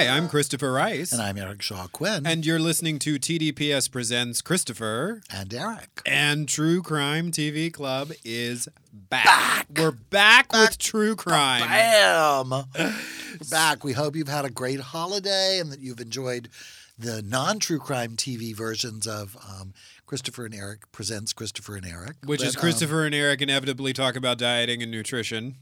[0.00, 1.12] Hi, I'm Christopher Rice.
[1.12, 2.26] And I'm Eric Shaw Quinn.
[2.26, 5.20] And you're listening to TDPS Presents Christopher.
[5.30, 6.00] And Eric.
[6.06, 9.26] And True Crime TV Club is back.
[9.26, 9.66] back.
[9.76, 11.68] We're back, back, with True Crime.
[11.68, 12.48] Bam!
[12.50, 12.94] We're
[13.50, 13.84] back.
[13.84, 16.48] We hope you've had a great holiday and that you've enjoyed
[16.98, 19.74] the non True Crime TV versions of um,
[20.06, 22.16] Christopher and Eric Presents Christopher and Eric.
[22.24, 25.56] Which but, is Christopher um, and Eric inevitably talk about dieting and nutrition.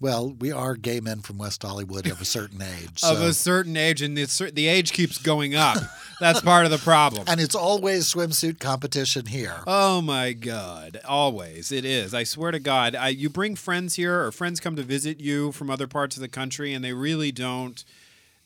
[0.00, 3.00] Well, we are gay men from West Hollywood of a certain age.
[3.04, 5.76] of a certain age, and the, the age keeps going up.
[6.20, 7.24] That's part of the problem.
[7.30, 9.56] And it's always swimsuit competition here.
[9.66, 11.00] Oh my God!
[11.04, 12.14] Always it is.
[12.14, 15.52] I swear to God, I, you bring friends here, or friends come to visit you
[15.52, 17.84] from other parts of the country, and they really don't.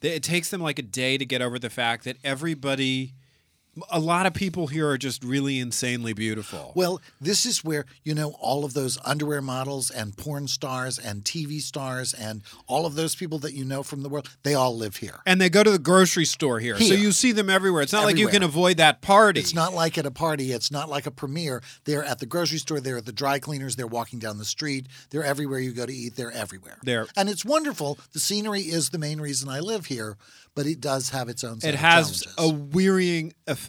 [0.01, 3.15] They, it takes them like a day to get over the fact that everybody
[3.91, 6.73] a lot of people here are just really insanely beautiful.
[6.75, 11.25] Well, this is where, you know, all of those underwear models and porn stars and
[11.25, 14.77] TV stars and all of those people that you know from the world, they all
[14.77, 15.21] live here.
[15.27, 16.77] And they go to the grocery store here.
[16.77, 16.89] here.
[16.89, 17.83] So you see them everywhere.
[17.83, 18.15] It's not everywhere.
[18.15, 19.41] like you can avoid that party.
[19.41, 20.53] It's not like at a party.
[20.53, 21.63] It's not like a premiere.
[21.85, 24.87] They're at the grocery store, they're at the dry cleaners, they're walking down the street,
[25.11, 26.79] they're everywhere you go to eat, they're everywhere.
[26.83, 27.07] There.
[27.17, 27.99] And it's wonderful.
[28.13, 30.17] The scenery is the main reason I live here
[30.55, 31.59] but it does have its own.
[31.63, 33.64] it has a wearying effect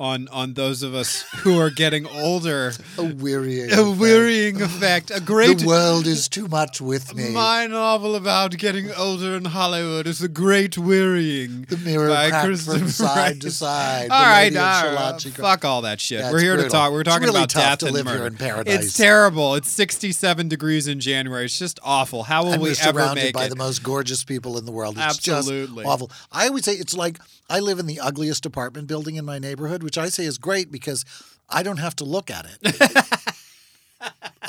[0.00, 2.72] on on those of us who are getting older.
[2.96, 5.10] a wearying, a wearying effect.
[5.14, 5.58] A great.
[5.58, 7.30] The world is too much with me.
[7.30, 11.66] My novel about getting older in Hollywood is a great wearying.
[11.68, 14.10] The mirror cracked from side to side.
[14.10, 15.20] All right, uh, all right.
[15.20, 16.22] Fuck all that shit.
[16.32, 16.70] We're here brutal.
[16.70, 16.92] to talk.
[16.92, 18.18] We're talking really about death to and live murder.
[18.18, 18.84] Here in paradise.
[18.86, 19.54] It's terrible.
[19.54, 21.44] It's 67 degrees in January.
[21.44, 22.22] It's just awful.
[22.22, 23.50] How will and we ever surrounded make by it?
[23.50, 24.96] the most gorgeous people in the world.
[24.96, 25.84] It's Absolutely.
[25.84, 26.10] just awful.
[26.32, 27.18] I would say it's like
[27.50, 30.72] I live in the ugliest apartment building in my neighborhood, which I say is great
[30.72, 31.04] because
[31.48, 33.24] I don't have to look at it.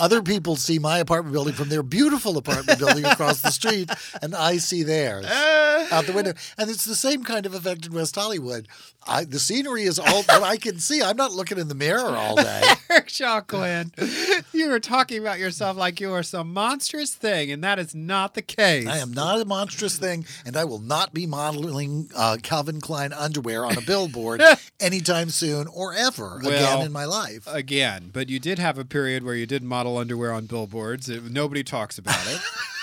[0.01, 3.88] Other people see my apartment building from their beautiful apartment building across the street,
[4.19, 6.34] and I see theirs out the window.
[6.57, 8.67] And it's the same kind of effect in West Hollywood.
[9.07, 11.01] I, the scenery is all that I can see.
[11.01, 12.61] I'm not looking in the mirror all day.
[12.90, 13.91] Eric Quinn,
[14.53, 18.34] you were talking about yourself like you are some monstrous thing, and that is not
[18.34, 18.88] the case.
[18.88, 23.13] I am not a monstrous thing, and I will not be modeling uh, Calvin Klein
[23.13, 24.41] underwear on a billboard
[24.79, 27.47] anytime soon or ever Well, again in my life.
[27.47, 31.09] Again, but you did have a period where you did model underwear on billboards.
[31.09, 32.41] It- nobody talks about it.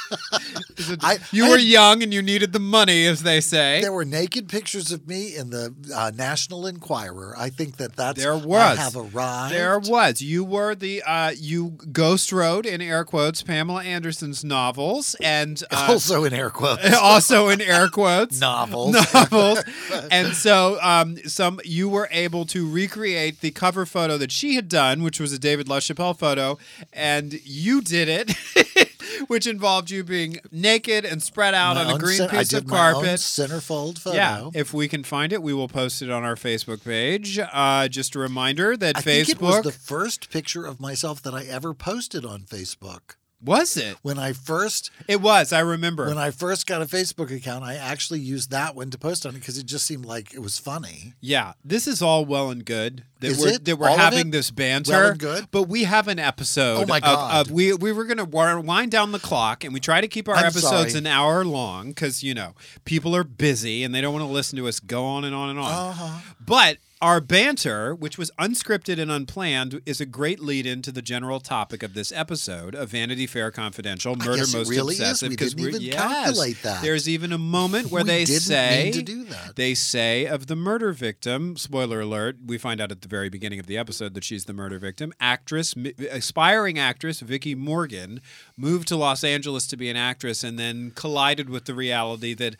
[1.02, 3.80] I- you I were had- young and you needed the money, as they say.
[3.80, 7.34] There were naked pictures of me in the uh, National Enquirer.
[7.38, 8.78] I think that that's There I was.
[8.78, 9.54] have arrived.
[9.54, 10.20] There was.
[10.22, 15.86] You were the uh, you ghost wrote in air quotes Pamela Anderson's novels and uh,
[15.90, 16.94] also in air quotes.
[17.00, 18.94] also in air quotes novels.
[19.14, 19.62] novels.
[20.10, 24.68] and so um, some you were able to recreate the cover photo that she had
[24.68, 26.58] done, which was a David LaChapelle photo,
[26.92, 28.87] and you did it,
[29.26, 32.52] which involved you being naked and spread out My on a green cen- I piece
[32.52, 33.20] of carpet.
[33.20, 34.16] centerfold photo.
[34.16, 37.38] Yeah, if we can find it, we will post it on our Facebook page.
[37.38, 41.22] Uh, just a reminder that I Facebook think it was the first picture of myself
[41.22, 43.16] that I ever posted on Facebook.
[43.42, 43.96] Was it.
[44.02, 45.52] When I first It was.
[45.52, 46.06] I remember.
[46.06, 49.34] when I first got a Facebook account, I actually used that one to post on
[49.36, 51.14] it because it just seemed like it was funny.
[51.20, 53.64] Yeah, this is all well and good that Is we're it?
[53.64, 54.32] that we're All of having it?
[54.32, 54.92] this banter.
[54.92, 55.48] Well and good?
[55.50, 56.82] but we have an episode.
[56.82, 57.46] Oh, my of- God.
[57.46, 60.28] Of, we we were gonna wi- wind down the clock, and we try to keep
[60.28, 60.98] our I'm episodes sorry.
[60.98, 64.56] an hour long because you know people are busy and they don't want to listen
[64.58, 65.70] to us go on and on and on.
[65.90, 66.18] Uh-huh.
[66.40, 71.38] But our banter, which was unscripted and unplanned, is a great lead into the general
[71.38, 74.94] topic of this episode of Vanity Fair Confidential, Murder Most really.
[74.94, 75.28] Obsessive.
[75.30, 76.82] We 'cause didn't even yes, calculate that.
[76.82, 79.54] There's even a moment where We they didn't say mean to do that.
[79.56, 83.60] they say of the murder victim, spoiler alert, we find out at the very beginning
[83.60, 85.12] of the episode that she's the murder victim.
[85.20, 85.74] Actress,
[86.10, 88.20] aspiring actress Vicki Morgan
[88.56, 92.56] moved to Los Angeles to be an actress and then collided with the reality that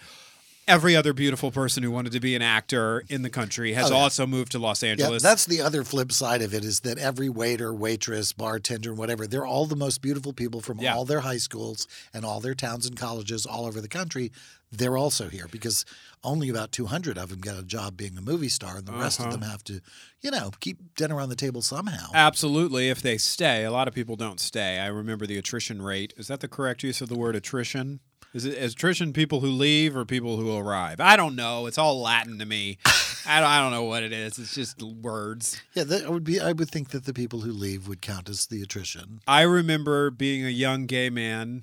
[0.68, 3.94] every other beautiful person who wanted to be an actor in the country has Oh,
[3.94, 4.00] yeah.
[4.02, 5.22] also moved to Los Angeles.
[5.22, 8.98] Yeah, that's the other flip side of it is that every waiter, waitress, bartender, and
[8.98, 10.94] whatever, they're all the most beautiful people from Yeah.
[10.94, 14.30] all their high schools and all their towns and colleges all over the country.
[14.70, 15.86] They're also here because
[16.22, 19.18] only about 200 of them get a job being a movie star, and the rest
[19.18, 19.30] Uh-huh.
[19.30, 19.80] of them have to,
[20.20, 22.10] you know, keep dinner on the table somehow.
[22.12, 23.64] Absolutely, if they stay.
[23.64, 24.78] A lot of people don't stay.
[24.78, 26.12] I remember the attrition rate.
[26.18, 28.00] Is that the correct use of the word attrition?
[28.34, 31.00] Is it attrition people who leave or people who arrive?
[31.00, 31.66] I don't know.
[31.66, 32.78] It's all Latin to me.
[33.26, 34.38] I don't, I don't know what it is.
[34.38, 35.60] It's just words.
[35.74, 36.40] Yeah, that would be.
[36.40, 39.20] I would think that the people who leave would count as the attrition.
[39.26, 41.62] I remember being a young gay man.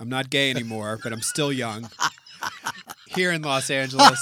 [0.00, 1.90] I'm not gay anymore, but I'm still young.
[3.14, 4.18] Here in Los Angeles.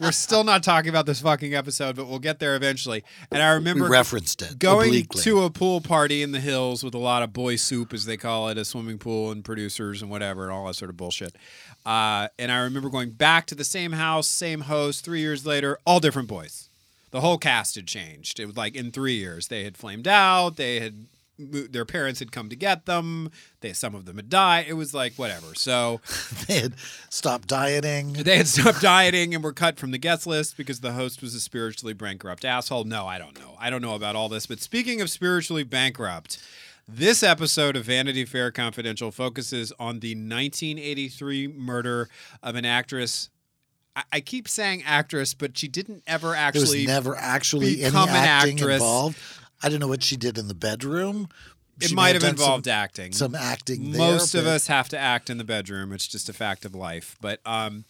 [0.00, 3.04] We're still not talking about this fucking episode, but we'll get there eventually.
[3.30, 5.22] And I We remember referenced it going obliquely.
[5.22, 8.16] to a pool party in the hills with a lot of boy soup, as they
[8.16, 11.34] call it, a swimming pool and producers and whatever, and all that sort of bullshit.
[11.84, 15.78] Uh, and I remember going back to the same house, same host, three years later,
[15.84, 16.68] all different boys.
[17.10, 18.38] The whole cast had changed.
[18.40, 20.56] It was like in three years, they had flamed out.
[20.56, 21.06] They had
[21.50, 23.30] their parents had come to get them.
[23.60, 24.66] They some of them had died.
[24.68, 25.54] It was like whatever.
[25.54, 26.00] So
[26.46, 26.74] they had
[27.08, 28.12] stopped dieting.
[28.14, 31.34] they had stopped dieting and were cut from the guest list because the host was
[31.34, 32.84] a spiritually bankrupt asshole.
[32.84, 33.56] No, I don't know.
[33.58, 34.46] I don't know about all this.
[34.46, 36.38] But speaking of spiritually bankrupt,
[36.88, 42.08] this episode of Vanity Fair Confidential focuses on the 1983 murder
[42.42, 43.30] of an actress.
[44.12, 46.78] I, keep saying actress, but she didn't ever There actually.
[46.80, 48.74] was never actually any become an acting actress.
[48.76, 49.18] involved.
[49.62, 51.28] I don't know what she did in the bedroom.
[51.80, 53.12] it She may might have done some- involved acting.
[53.12, 53.96] some acting.
[53.96, 55.92] Most there, of but- us have to act in the bedroom.
[55.92, 57.16] It's just a fact of life.
[57.20, 57.84] But um,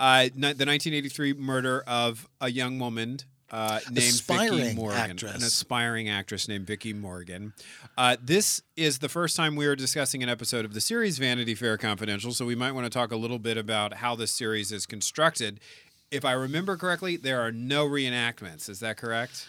[0.00, 3.18] uh, the 1983 murder of a young woman
[3.50, 5.34] uh, named Vicki Morgan, actress.
[5.34, 7.52] an aspiring actress named Vicki Morgan.
[7.98, 11.54] Uh, this is the first time we are discussing an episode of the series Vanity
[11.54, 14.72] Fair Confidential, so we might want to talk a little bit about how this series
[14.72, 15.60] is constructed.
[16.10, 18.70] If I remember correctly, there are no reenactments.
[18.70, 19.46] Is that correct?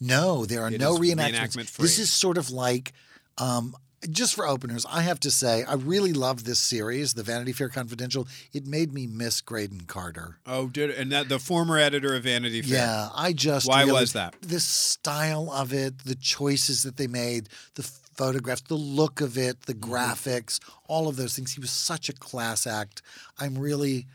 [0.00, 1.76] No, there are It no reenactments.
[1.76, 2.92] This is sort of like,
[3.36, 3.74] um,
[4.10, 7.68] just for openers, I have to say, I really love this series, the Vanity Fair
[7.68, 8.28] Confidential.
[8.52, 10.38] It made me miss Graydon Carter.
[10.46, 12.78] Oh, did and that the former editor of Vanity Fair.
[12.78, 14.36] Yeah, I just Why really- was that?
[14.40, 19.62] The style of it, the choices that they made, the photographs, the look of it,
[19.62, 19.92] the Mm-hmm.
[19.92, 21.54] graphics, all of those things.
[21.54, 23.02] He was such a class act.
[23.40, 24.06] I'm really,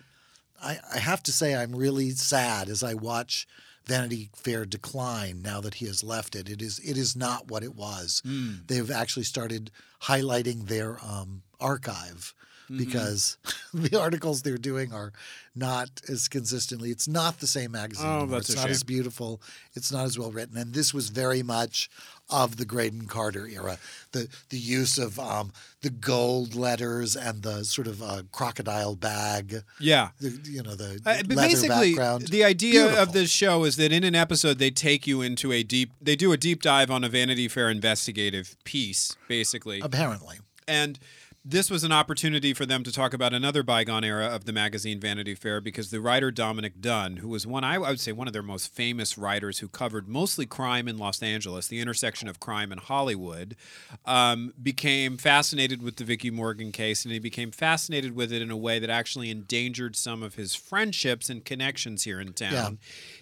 [0.62, 3.48] I, I have to say, I'm really sad as I watch
[3.86, 6.50] Vanity Fair decline now that he has left it.
[6.50, 8.22] It is it is not what it was.
[8.26, 8.54] Hmm.
[8.68, 9.72] They've actually started
[10.04, 12.34] highlighting their um, archive
[12.64, 12.78] Mm-hmm.
[12.78, 13.38] because
[13.74, 15.12] the articles they're doing are
[15.56, 16.90] not as consistently.
[16.90, 18.06] It's not the same magazine.
[18.08, 19.42] Oh, that's it's not as beautiful.
[19.76, 20.58] It's not as well written.
[20.58, 21.90] And this was very much
[22.30, 23.78] of the Graydon Carter era.
[24.14, 25.52] The the use of um,
[25.82, 29.62] the gold letters and the sort of uh, crocodile bag.
[29.80, 30.10] Yeah.
[30.20, 32.30] The, you know the Uh, basically, background.
[32.30, 33.04] the idea Beautiful.
[33.04, 36.16] of this show is that in an episode they take you into a deep, they
[36.16, 40.38] do a deep dive on a Vanity Fair investigative piece, basically, apparently.
[40.68, 40.98] and
[41.46, 44.98] this was an opportunity for them to talk about another bygone era of the magazine
[44.98, 48.34] Vanity Fair because the writer Dominick Dunne, who was one, I would say, one of
[48.34, 52.72] their most famous writers who covered mostly crime in Los Angeles, the intersection of crime
[52.72, 53.58] and Hollywood,
[54.06, 58.50] um, became fascinated with the Vicki Morgan case, and he became fascinated with it in
[58.50, 62.54] a way that actually endangered some of his friendships and connections here in town.
[62.54, 62.70] Yeah.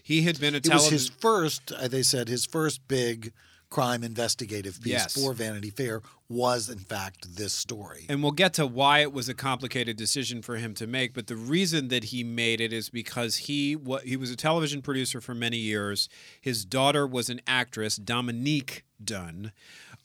[0.04, 0.94] He had been a television.
[0.94, 1.72] It was his first.
[1.72, 3.34] uh, They said his first big
[3.72, 5.14] crime investigative piece Yes.
[5.16, 8.06] for Vanity Fair was in fact this story.
[8.10, 11.26] And we'll get to why it was a complicated decision for him to make, but
[11.28, 15.34] the reason that he made it is because he he was a television producer for
[15.34, 16.08] many years.
[16.40, 19.52] His daughter was an actress, Dominique Dunne.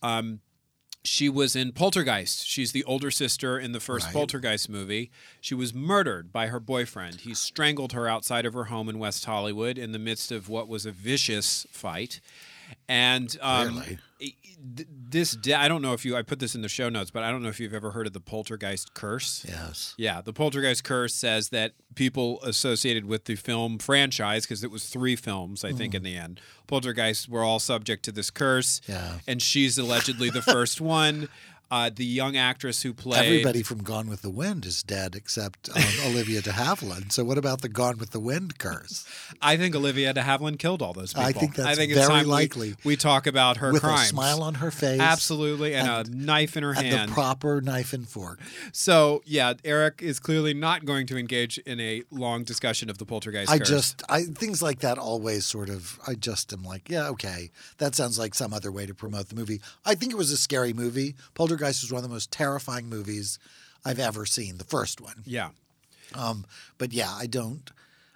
[0.00, 0.40] Um,
[1.02, 2.46] she was in Poltergeist.
[2.46, 4.12] She's the older sister in the first Right.
[4.14, 5.10] Poltergeist movie.
[5.40, 7.20] She was murdered by her boyfriend.
[7.20, 10.66] He strangled her outside of her home in West Hollywood in the midst of what
[10.68, 12.20] was a vicious fight.
[12.88, 13.82] And um,
[15.08, 17.30] this I don't know if you I put this in the show notes, but I
[17.30, 19.44] don't know if you've ever heard of the poltergeist curse.
[19.46, 19.94] yes.
[19.96, 24.88] Yeah, the poltergeist curse says that people associated with the film franchise, because it was
[24.88, 28.80] three films, I think, in the end, poltergeists were all subject to this curse.
[28.88, 29.18] Yeah.
[29.26, 31.28] And she's allegedly the first one.
[31.68, 35.68] Uh, the young actress who played Everybody from Gone with the Wind is dead except
[35.74, 37.10] um, Olivia de Havilland.
[37.10, 39.04] So what about the Gone with the Wind curse?
[39.42, 41.28] I think Olivia de Havilland killed all those people.
[41.28, 42.76] I think that's it's very time we- likely.
[42.84, 44.02] We, talk about her with crimes.
[44.02, 45.00] a smile on her face.
[45.00, 47.10] Absolutely, and, a knife in her And hand.
[47.10, 48.38] the proper knife and fork.
[48.72, 53.04] So yeah, Eric is clearly not going to engage in a long discussion of the
[53.04, 53.50] poltergeist.
[53.50, 53.68] I curse.
[53.68, 57.96] just, I things like that always sort of, I just am like, yeah, okay, that
[57.96, 59.60] sounds like some other way to promote the movie.
[59.84, 61.16] I think it was a scary movie.
[61.34, 63.38] Poltergeist was one of the most terrifying movies
[63.84, 64.58] I've ever seen.
[64.58, 65.22] The first one.
[65.24, 65.50] yeah.
[66.14, 66.44] Um,
[66.78, 67.70] but yeah, I don't.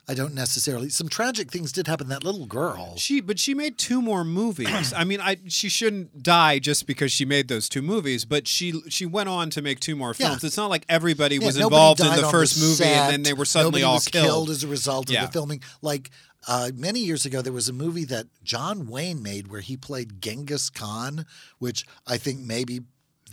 [0.09, 0.89] I don't necessarily.
[0.89, 2.09] Some tragic things did happen.
[2.09, 2.97] That little girl.
[2.97, 4.93] She, but she made two more movies.
[4.97, 8.25] I mean, I she shouldn't die just because she made those two movies.
[8.25, 10.29] But she she went on to make two more Yeah.
[10.29, 10.45] films.
[10.45, 13.45] It's not like everybody Yeah, was involved in the first movie and then they were
[13.45, 14.51] suddenly Nobody all was killed.
[14.51, 15.27] as a result of Yeah.
[15.27, 15.63] the filming.
[15.83, 16.11] Like
[16.49, 20.21] uh, many years ago, there was a movie that John Wayne made where he played
[20.23, 21.27] Genghis Khan,
[21.59, 22.81] which I think maybe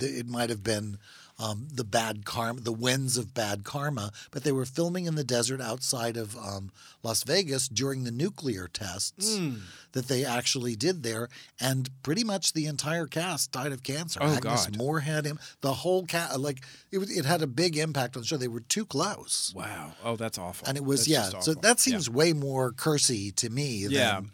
[0.01, 0.97] it might have been.
[1.39, 5.23] Um, the bad karma, the winds of bad karma, but they were filming in the
[5.23, 6.71] desert outside of um,
[7.03, 9.57] Las Vegas during the nuclear tests Hmm.
[9.91, 14.19] that they actually did there, and pretty much the entire cast died of cancer.
[14.23, 14.77] Oh, Agnes God.
[14.77, 15.37] Moorehead him.
[15.61, 18.37] The whole cast, like it, was, it had a big impact on the show.
[18.37, 19.53] They were too close.
[19.55, 19.93] Wow.
[20.03, 20.67] Oh, that's awful.
[20.67, 21.39] And it was That's yeah.
[21.41, 21.73] So that Yeah.
[21.75, 23.85] seems way more cursy to me.
[23.87, 24.15] Yeah.
[24.21, 24.31] Than,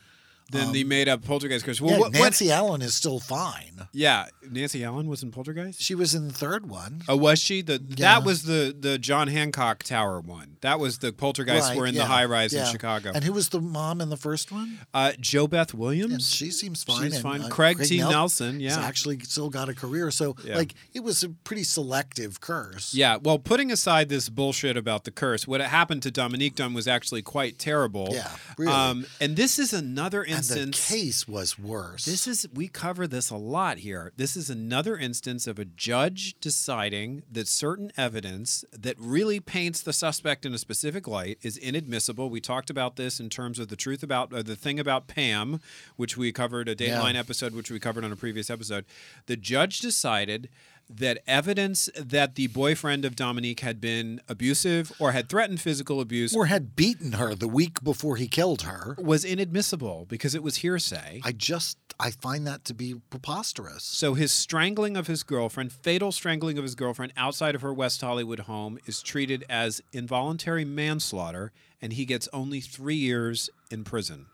[0.54, 1.82] Then the made up poltergeist curse.
[1.82, 3.88] Well, yeah, what, what- Nancy Allen is still fine.
[3.92, 5.82] Yeah, Nancy Allen was in Poltergeist.
[5.82, 7.02] She was in the third one.
[7.08, 7.62] Oh, was she?
[7.62, 8.16] The Yeah.
[8.20, 10.58] that was the the John Hancock Tower one.
[10.62, 13.12] That was the poltergeist Right, were in yeah, the high rise in Chicago.
[13.14, 14.80] And who was the mom in the first one?
[14.94, 16.32] uh, JoBeth And Williams.
[16.32, 17.04] she seems fine.
[17.04, 17.42] She's and, fine.
[17.42, 17.98] uh, Craig T.
[17.98, 18.84] Nel- Nelson, has yeah.
[18.86, 20.10] actually still got a career.
[20.12, 22.94] So like it was a pretty selective curse.
[22.94, 26.88] Yeah, well, putting aside this bullshit about the curse, what happened to Dominique Dunn was
[26.88, 28.10] actually quite terrible.
[28.12, 28.72] Yeah, really.
[28.72, 32.06] Um, and this is another And the case was worse.
[32.06, 34.12] This is we cover this a lot here.
[34.16, 39.94] This is another instance of a judge deciding that certain evidence that really paints the
[39.94, 42.30] suspect in a specific light is inadmissible.
[42.30, 45.60] We talked about this in terms of the truth about uh, the thing about Pam,
[45.96, 47.00] which we covered a Yeah.
[47.00, 48.86] Dateline episode, which we covered on a previous episode.
[49.28, 50.50] The judge decided
[50.98, 56.36] that evidence that the boyfriend of Dominique had been abusive or had threatened physical abuse
[56.36, 58.96] or had beaten her the week before he killed her.
[58.98, 61.22] was inadmissible because it was hearsay.
[61.24, 63.84] I just I find that to be preposterous.
[63.84, 68.02] So his strangling of his girlfriend, fatal strangling of his girlfriend outside of her West
[68.02, 74.26] Hollywood home, is treated as involuntary manslaughter, and he gets only three years in prison.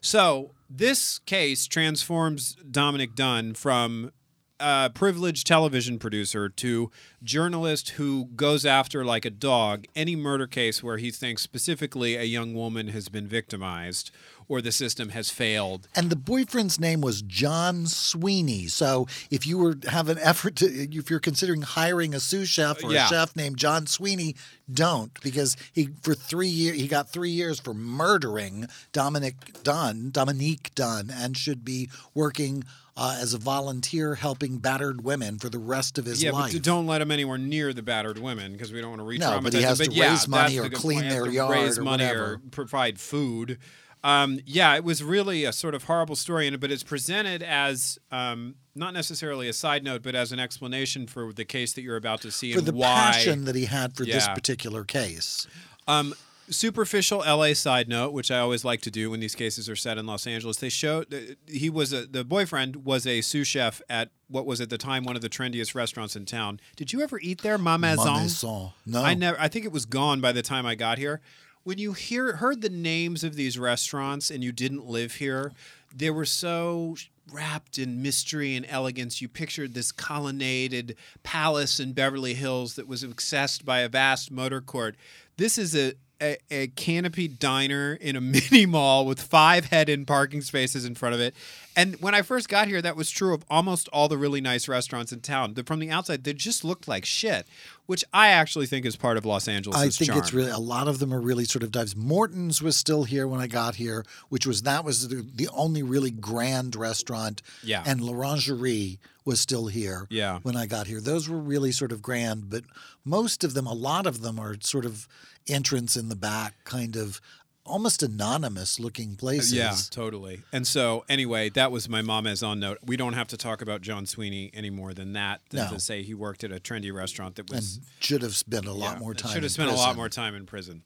[0.00, 4.12] So this case transforms Dominick Dunne from
[4.58, 6.90] a privileged television producer to
[7.22, 12.22] journalist who goes after like a dog any murder case where he thinks specifically a
[12.24, 14.10] young woman has been victimized
[14.48, 18.68] or the system has failed And the boyfriend's name was John Sweeney.
[18.68, 22.82] So if you were have an effort to, if you're considering hiring a sous chef
[22.84, 23.06] or Yeah.
[23.06, 24.36] a chef named John Sweeney,
[24.72, 30.72] don't because he for three years he got three years for murdering Dominick Dunne, Dominique
[30.76, 32.64] Dunne, and should be working
[32.96, 36.52] uh, as a volunteer helping battered women for the rest of his yeah, life.
[36.52, 39.30] but don't let him anywhere near the battered women because we don't want to re-traumatize
[39.34, 41.10] No, but he has to yeah, raise money or clean point.
[41.10, 42.34] Their to yard raise or money whatever.
[42.34, 43.58] or provide food.
[44.02, 48.54] Um, yeah, it was really a sort of horrible story, but it's presented as um,
[48.74, 52.20] not necessarily a side note, but as an explanation for the case that you're about
[52.22, 52.86] to see for and the why.
[52.86, 55.46] passion that he had for this particular case.
[55.88, 56.14] Um,
[56.50, 59.98] superficial LA side note, which I always like to do when these cases are set
[59.98, 60.56] in Los Angeles.
[60.58, 64.60] They show that he was a, the boyfriend was a sous chef at what was
[64.60, 66.60] at the time one of the trendiest restaurants in town.
[66.76, 68.06] Did you ever eat there, Ma Maison?
[68.06, 68.70] Ma Maison.
[68.84, 69.40] No, I never.
[69.40, 71.20] I think it was gone by the time I got here.
[71.64, 75.52] When you hear heard the names of these restaurants and you didn't live here,
[75.94, 76.96] they were so
[77.32, 79.20] wrapped in mystery and elegance.
[79.20, 84.60] You pictured this colonnaded palace in Beverly Hills that was accessed by a vast motor
[84.60, 84.94] court.
[85.36, 90.40] This is a a, a canopied diner in a mini mall with five head-in parking
[90.40, 91.34] spaces in front of it.
[91.78, 94.66] And when I first got here, that was true of almost all the really nice
[94.66, 95.54] restaurants in town.
[95.54, 97.46] The- From the outside, they just looked like shit,
[97.84, 99.76] which I actually think is part of Los Angeles.
[99.78, 100.18] I think charm.
[100.20, 101.94] it's really a lot of them are really sort of dives.
[101.94, 105.82] Morton's was still here when I got here, which was that was the, the only
[105.82, 107.42] really grand restaurant.
[107.62, 107.82] Yeah.
[107.86, 110.06] and L'Orangerie was still here.
[110.08, 110.38] Yeah.
[110.44, 112.48] when I got here, those were really sort of grand.
[112.48, 112.64] But
[113.04, 115.06] most of them, a lot of them, are sort of
[115.48, 117.20] entrance in the back, kind of
[117.64, 119.52] almost anonymous looking places.
[119.52, 120.42] Yeah, totally.
[120.52, 122.78] And so, anyway, that was my mom as on note.
[122.84, 125.40] We don't have to talk about John Sweeney any more than that.
[125.50, 125.72] Than No.
[125.72, 128.72] to say he worked at a trendy restaurant that was and should have spent a
[128.72, 129.32] lot yeah, more time.
[129.32, 129.96] Should have spent a lot prison.
[129.96, 130.82] more time in prison.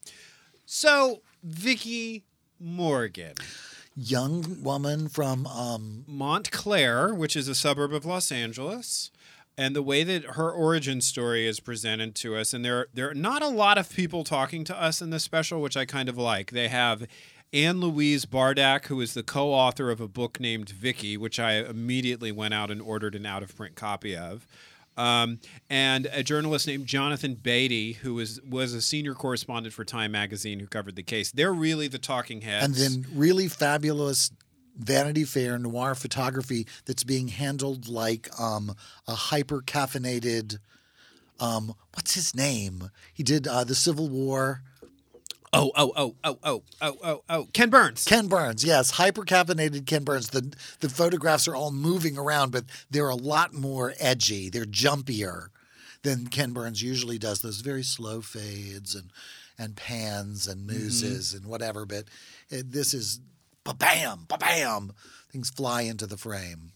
[0.67, 2.25] So, Vicki
[2.59, 3.35] Morgan,
[3.97, 9.11] Young woman from um, Montclair, which is a suburb of Los Angeles.
[9.61, 13.15] And the way that her origin story is presented to us, and there there are
[13.15, 16.17] not a lot of people talking to us in this special, which I kind of
[16.17, 16.51] like.
[16.53, 17.07] They have
[17.53, 22.33] Anne Louise Bardach, who is the co-author of a book named Vicki, which I immediately
[22.33, 24.47] went out and ordered an out-of-print copy of.
[24.97, 30.13] Um, and a journalist named Jonathan Beaty, who was was a senior correspondent for Time
[30.13, 31.33] magazine, who covered the case.
[31.33, 32.65] They're really the talking heads.
[32.65, 34.31] and then really fabulous
[34.77, 38.75] Vanity Fair noir photography that's being handled like um,
[39.07, 40.59] a hyper caffeinated
[41.39, 42.91] Um, what's his name?
[43.15, 44.63] He did uh, the Civil War.
[45.53, 47.49] Oh, oh, oh, oh, oh, oh, oh, oh.
[47.53, 48.05] Ken Burns.
[48.05, 50.31] Ken Burns, yes, hypercaffeinated Ken Burns.
[50.31, 54.49] The the photographs are all moving around, but they're a lot more edgy.
[54.49, 55.49] They're jumpier
[56.03, 57.41] than Ken Burns usually does.
[57.43, 59.11] Those very slow fades and
[59.59, 61.85] and pans and mooses and whatever.
[61.85, 62.05] But
[62.49, 63.21] it, this is
[63.65, 64.93] ba bam, ba bam.
[65.31, 66.73] Things fly into the frame.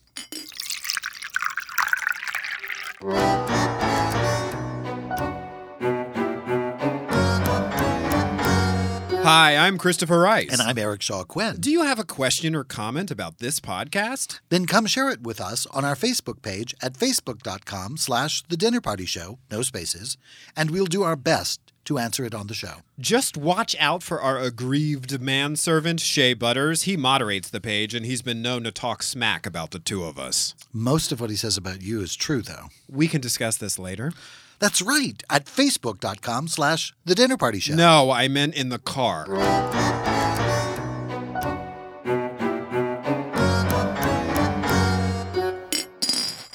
[9.25, 10.53] Hi, I'm Christopher Rice.
[10.53, 11.57] And I'm Eric Shaw Quinn.
[11.59, 14.41] Do you have a question or comment about this podcast?
[14.51, 18.83] Then come share it with us on our Facebook page at facebook.com slash the dinner
[18.83, 20.19] party show, no spaces,
[20.55, 22.83] and we'll do our best to answer it on the show.
[22.99, 26.83] Just watch out for our aggrieved manservant, Shea Butters.
[26.83, 30.19] He moderates the page, and he's been known to talk smack about the two of
[30.19, 30.55] us.
[30.73, 32.69] Most of what he says about you is true, though.
[32.91, 34.13] We can discuss this later.
[34.59, 37.75] That's right, at facebook.com slash the dinner party show.
[37.75, 39.27] No, I meant in the car.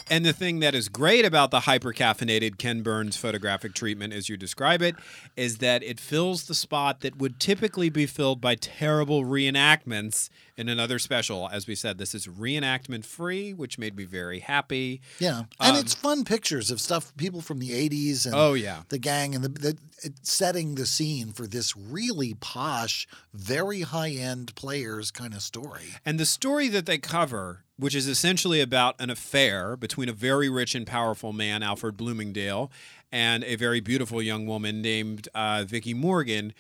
[0.09, 4.37] And the thing that is great about the hypercaffeinated Ken Burns photographic treatment, as you
[4.37, 4.95] describe it,
[5.35, 10.67] is that it fills the spot that would typically be filled by terrible reenactments in
[10.67, 11.47] another special.
[11.49, 15.01] As we said, this is reenactment free, which made me very happy.
[15.19, 18.81] Yeah, and Um, it's fun pictures of stuff, people from the 80s and Oh, yeah.
[18.89, 19.77] the gang and the, the
[20.23, 25.95] setting the scene for this really posh, very high end players kind of story.
[26.05, 30.50] And the story that they cover, which is essentially about an affair between a very
[30.50, 32.69] rich and powerful man, Alfred Bloomingdale,
[33.12, 36.53] and a very beautiful young woman named uh, Vicki Morgan,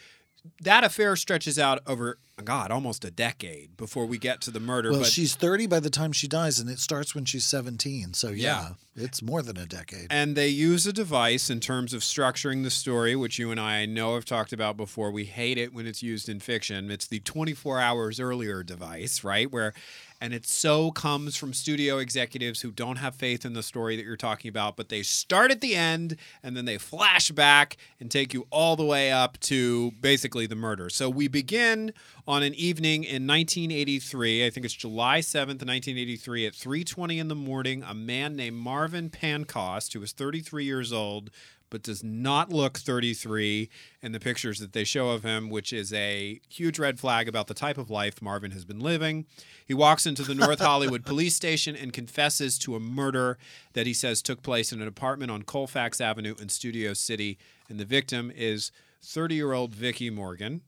[0.61, 4.89] that affair stretches out over, God, almost a decade before we get to the murder.
[4.91, 8.13] Well, but she's 30 by the time she dies, and it starts when she's 17.
[8.13, 8.73] So, Yeah.
[8.95, 10.07] yeah, it's more than a decade.
[10.09, 13.85] And they use a device in terms of structuring the story, which you and I
[13.85, 15.11] know have talked about before.
[15.11, 16.89] We hate it when it's used in fiction.
[16.89, 19.51] It's the 24 hours earlier device, right?
[19.51, 19.73] Where,
[20.21, 24.05] and it so comes from studio executives who don't have faith in the story that
[24.05, 28.11] you're talking about, but they start at the end and then they flash back and
[28.11, 30.89] take you all the way up to basically the murder.
[30.89, 31.93] So we begin
[32.27, 34.45] on an evening in 1983.
[34.45, 37.83] I think it's July 7th, 1983, at 3:20 in the morning.
[37.83, 41.29] A man named Marvin Pancoast, who was 33 years old,
[41.69, 43.69] but does not look 33
[44.01, 47.47] in the pictures that they show of him, which is a huge red flag about
[47.47, 49.25] the type of life Marvin has been living.
[49.65, 53.37] He walks into the North Hollywood police station and confesses to a murder
[53.73, 57.37] that he says took place in an apartment on Colfax Avenue in Studio City,
[57.69, 58.71] and the victim is
[59.03, 60.61] 30-year-old Vicki Morgan.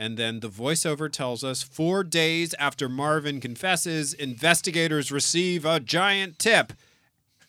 [0.00, 6.38] And then the voiceover tells us four days after Marvin confesses, investigators receive a giant
[6.38, 6.72] tip.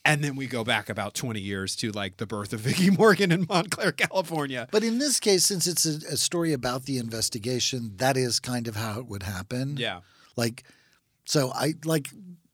[0.10, 3.32] And then we go back about 20 years to like the birth of Vicki Morgan
[3.32, 4.68] in Montclair, California.
[4.72, 8.68] But in this case, since it's a, a story about the investigation, that is kind
[8.68, 9.78] of how it would happen.
[9.78, 10.00] Yeah.
[10.36, 10.64] Like,
[11.26, 12.08] so I like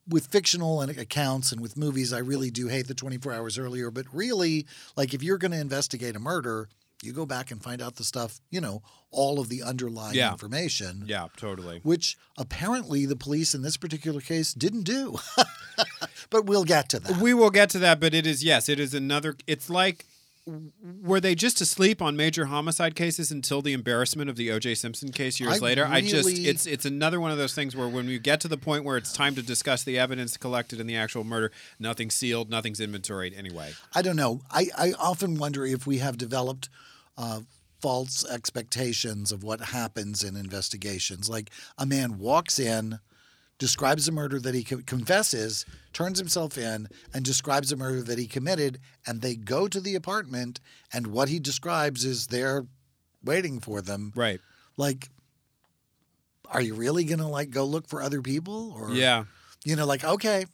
[0.06, 3.90] with fictional and accounts and with movies, I really do hate the 24 hours earlier.
[3.90, 6.68] But really, like, if you're going to investigate a murder,
[7.02, 10.32] you go back and find out the stuff, you know, all of the underlying Yeah.
[10.32, 11.04] information.
[11.06, 11.80] Yeah, totally.
[11.82, 15.18] Which apparently the police in this particular case didn't do.
[16.30, 17.20] but we'll get to that.
[17.20, 20.06] We will get to that, but it is, yes, it is another, it's like,
[21.02, 24.76] were they just asleep on major homicide cases until the embarrassment of the O.J.
[24.76, 25.84] Simpson case years I later?
[25.84, 28.56] I just it's it's another one of those things where when we get to the
[28.56, 32.48] point where it's time to discuss the evidence collected in the actual murder, nothing's sealed,
[32.48, 33.72] nothing's inventoried anyway.
[33.94, 34.42] I don't know.
[34.50, 36.68] I, I often wonder if we have developed
[37.18, 37.40] uh,
[37.80, 41.28] false expectations of what happens in investigations.
[41.28, 43.00] Like a man walks in,
[43.58, 48.18] describes a murder that he co- confesses, turns himself in, and describes a murder that
[48.18, 50.60] he committed, and they go to the apartment,
[50.92, 52.66] and what he describes is there
[53.24, 54.12] waiting for them.
[54.14, 54.40] Right.
[54.76, 55.08] Like,
[56.48, 59.24] are you really gonna like go look for other people, or Yeah.
[59.64, 60.46] you know, like okay,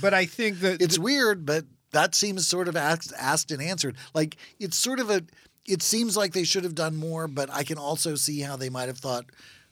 [0.00, 3.96] But I think that it's weird, but that seems sort of asked, asked and answered.
[4.14, 5.22] Like it's sort of a.
[5.66, 8.70] It seems like they should have done more, but I can also see how they
[8.70, 9.26] might have thought,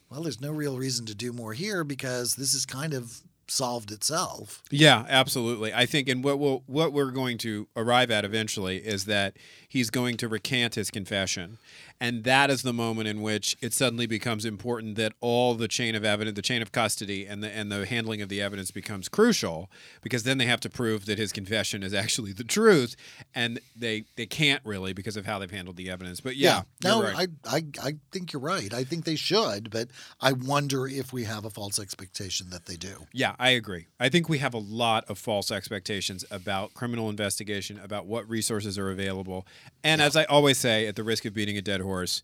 [0.09, 3.91] well, there's no real reason to do more here because this is kind of solved
[3.91, 4.61] itself.
[4.71, 5.73] Yeah, absolutely.
[5.73, 9.89] I think, and what we'll, what we're going to arrive at eventually is that he's
[9.89, 11.57] going to recant his confession,
[11.99, 15.95] and that is the moment in which it suddenly becomes important that all the chain
[15.95, 19.07] of evidence, the chain of custody, and the and the handling of the evidence becomes
[19.07, 19.69] crucial
[20.01, 22.95] because then they have to prove that his confession is actually the truth,
[23.33, 26.19] and they they can't really because of how they've handled the evidence.
[26.19, 27.29] But yeah, no, right.
[27.45, 28.73] I, I I think you're right.
[28.73, 29.89] I think they should, but
[30.21, 33.07] I wonder if we have a false expectation that they do.
[33.13, 33.87] Yeah, I agree.
[33.99, 38.77] I think we have a lot of false expectations about criminal investigation, about what resources
[38.77, 39.45] are available.
[39.83, 42.21] And as I always say, at the risk of beating a dead horse,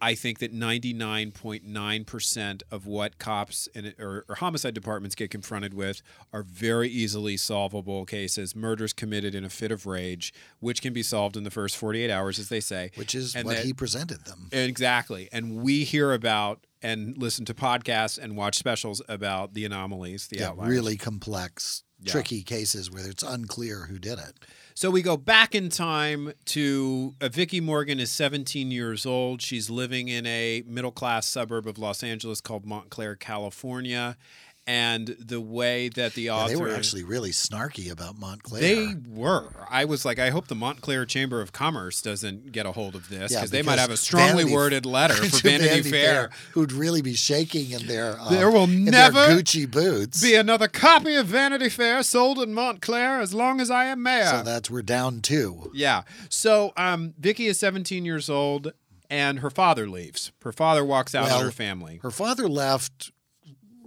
[0.00, 6.02] I think that 99.9% of what cops and, or, or homicide departments get confronted with
[6.32, 11.04] are very easily solvable cases, murders committed in a fit of rage, which can be
[11.04, 12.90] solved in the first 48 hours, as they say.
[12.96, 14.48] Which is And what that- he presented them.
[14.50, 15.28] Exactly.
[15.30, 20.38] And we hear about and listen to podcasts and watch specials about the anomalies, the
[20.38, 20.70] Yeah, outliers.
[20.70, 22.12] really complex, Yeah.
[22.12, 24.34] tricky cases where it's unclear who did it.
[24.74, 29.42] So we go back in time to uh, Vicki Morgan is 17 years old.
[29.42, 34.16] She's living in a middle class suburb of Los Angeles called Montclair, California.
[34.64, 38.60] And the way that the yeah, they were actually really snarky about Montclair.
[38.60, 39.48] They were.
[39.68, 43.08] I was like, I hope the Montclair Chamber of Commerce doesn't get a hold of
[43.08, 46.30] this Yeah, because they might have a strongly Vanity- worded letter for to Vanity, Fair.
[46.52, 50.22] who'd really be shaking in their uh, There will never Gucci boots.
[50.22, 54.26] Be another copy of Vanity Fair sold in Montclair as long as I am mayor.
[54.26, 55.72] so that's we're down two.
[55.74, 56.02] Yeah.
[56.28, 58.72] So um, Vicki is 17 years old,
[59.10, 60.30] and her father leaves.
[60.44, 61.98] Her father walks out Well, on her family.
[62.04, 63.10] Her father left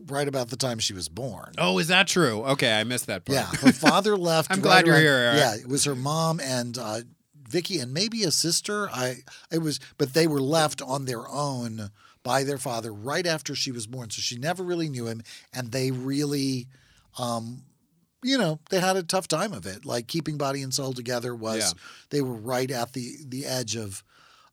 [0.08, 1.54] right about the time she was born.
[1.58, 2.44] Oh, is that true?
[2.44, 3.36] Okay, I missed that part.
[3.38, 4.52] Yeah, her father left.
[4.52, 5.34] I'm right glad you're around- here.
[5.36, 7.00] Yeah, it was her mom and uh,
[7.50, 8.90] Vicki and maybe a sister.
[8.90, 9.18] I
[9.52, 11.92] it was, but they were left on their own
[12.24, 14.10] by their father right after she was born.
[14.10, 15.22] So she never really knew him,
[15.54, 16.68] and they really,
[17.20, 17.62] um,
[18.24, 19.86] you know, they had a tough time of it.
[19.86, 21.82] Like keeping body and soul together was, Yeah.
[22.10, 24.04] they were right at the the edge of.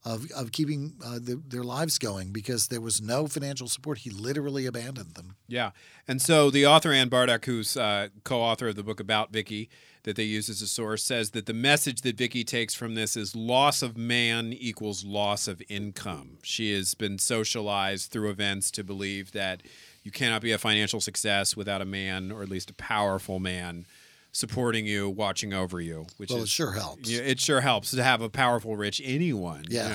[0.04, 3.98] Of, of keeping uh, the, their lives going because there was no financial support.
[3.98, 5.36] He literally abandoned them.
[5.46, 5.70] Yeah.
[6.08, 9.70] And so the author Ann Bardach, who's uh, co-author of the book about Vicki
[10.02, 13.16] that they use as a source, says that the message that Vicki takes from this
[13.16, 16.38] is loss of man equals loss of income.
[16.42, 19.62] She has been socialized through events to believe that
[20.02, 23.86] you cannot be a financial success without a man, or at least a powerful man,
[24.32, 26.06] supporting you, watching over you.
[26.16, 27.08] Which Well, is it sure helps.
[27.08, 29.64] yeah, it sure helps to have a powerful, rich anyone.
[29.68, 29.88] Yeah.
[29.88, 29.94] You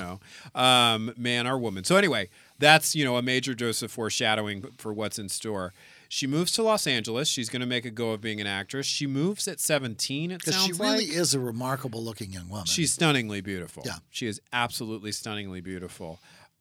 [0.54, 1.84] know, um, man or woman.
[1.84, 5.72] So anyway, that's you know a major dose of foreshadowing for what's in store.
[6.10, 7.28] She moves to Los Angeles.
[7.28, 8.86] She's going to make a go of being an actress.
[8.86, 10.30] She moves at 17.
[10.30, 11.14] It sounds she really like.
[11.14, 12.64] is a remarkable looking young woman.
[12.64, 13.82] She's stunningly beautiful.
[13.84, 13.96] Yeah.
[14.08, 16.18] She is absolutely stunningly beautiful.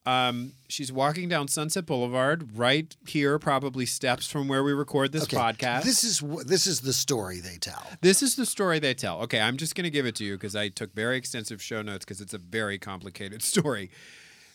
[0.08, 5.28] Um, she's walking down Sunset Boulevard, right here, probably steps from where we record this
[5.28, 5.84] podcast.
[5.84, 7.86] This is this is the story they tell.
[8.00, 9.20] This is the story they tell.
[9.24, 11.82] Okay, I'm just going to give it to you because I took very extensive show
[11.82, 13.92] notes because it's a very complicated story.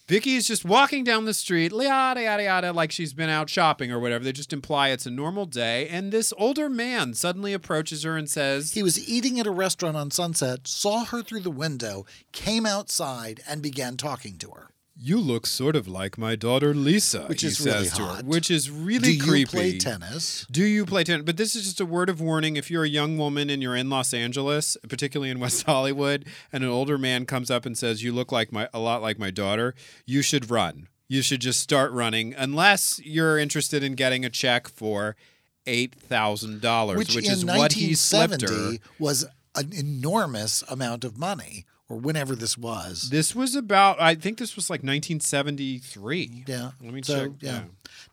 [0.08, 3.92] Vicki is just walking down the street, yada yada yada, like she's been out shopping
[3.92, 4.24] or whatever.
[4.24, 8.28] They just imply it's a normal day, and this older man suddenly approaches her and
[8.28, 12.64] says, He was eating at a restaurant on Sunset, saw her through the window, came
[12.64, 14.71] outside, and began talking to her.
[14.96, 18.24] "You look sort of like my daughter Lisa," Which he is really to her, hot.
[18.24, 19.38] which is really Do creepy.
[19.40, 20.46] you play tennis?
[20.50, 21.24] Do you play tennis?
[21.24, 22.56] But this is just a word of warning.
[22.56, 26.62] If you're a young woman and you're in Los Angeles, particularly in West Hollywood, and
[26.62, 29.30] an older man comes up and says, "You look like my a lot like my
[29.30, 29.74] daughter,"
[30.06, 30.88] you should run.
[31.08, 35.14] You should just start running, unless you're interested in getting a check for
[35.66, 38.48] eight thousand dollars, Which, which in is what he slipped her.
[38.48, 39.24] 1970 was
[39.54, 43.10] an enormous amount of money, or whenever this was.
[43.10, 44.00] This was about.
[44.00, 46.44] I think this was like 1973.
[46.46, 46.70] yeah.
[46.82, 47.30] Let me so, check.
[47.40, 47.62] Yeah.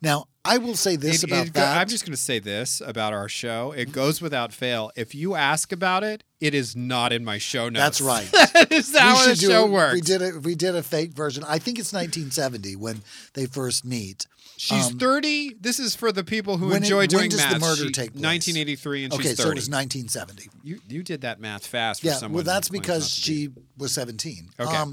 [0.02, 1.76] Now, I will say this It- about it that.
[1.78, 3.72] I'm just going to say this about our show.
[3.72, 4.90] It goes without fail.
[4.96, 7.98] If you ask about it, it is not in my show notes.
[7.98, 8.30] That's right.
[8.54, 9.94] that is how the show a- works.
[9.94, 11.44] We did a we did a fake version.
[11.46, 13.02] I think it's 1970 when
[13.34, 14.26] they first meet.
[14.62, 15.54] She's Um, 30.
[15.58, 17.92] This is for the people who when it- enjoy when doing does the murder She-
[17.92, 18.20] take place?
[18.22, 19.42] 1983, and Okay, she's 30.
[19.42, 20.50] so it was 1970.
[20.62, 23.22] you you did that math fast for Yeah, well, that's because be.
[23.22, 24.50] she was 17.
[24.60, 24.84] Okay.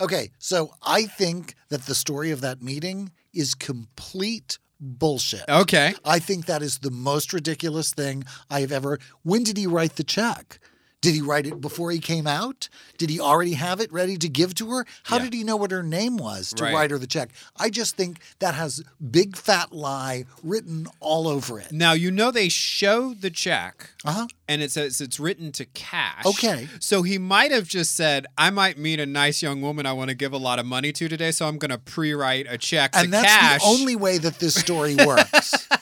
[0.00, 5.44] okay, so I think that the story of that meeting is complete bullshit.
[5.48, 5.94] Okay.
[6.04, 8.98] I think that is the most ridiculous thing I have ever.
[9.22, 10.58] When did he write the check?
[11.00, 12.68] Did he write it before he came out?
[12.98, 14.84] Did he already have it ready to give to her?
[15.04, 15.24] How Yeah.
[15.24, 16.74] did he know what her name was to Right.
[16.74, 17.30] write her the check?
[17.56, 21.70] I just think that has big fat lie written all over it.
[21.70, 23.90] Now you know they show the check.
[24.04, 24.26] Uh huh.
[24.48, 26.24] And it says it's written to cash.
[26.26, 26.68] Okay.
[26.80, 30.08] So he might have just said, I might meet a nice young woman I want
[30.08, 32.58] to give a lot of money to today, so I'm going to pre write a
[32.58, 33.60] check to And that's cash.
[33.60, 35.54] the only way that this story works.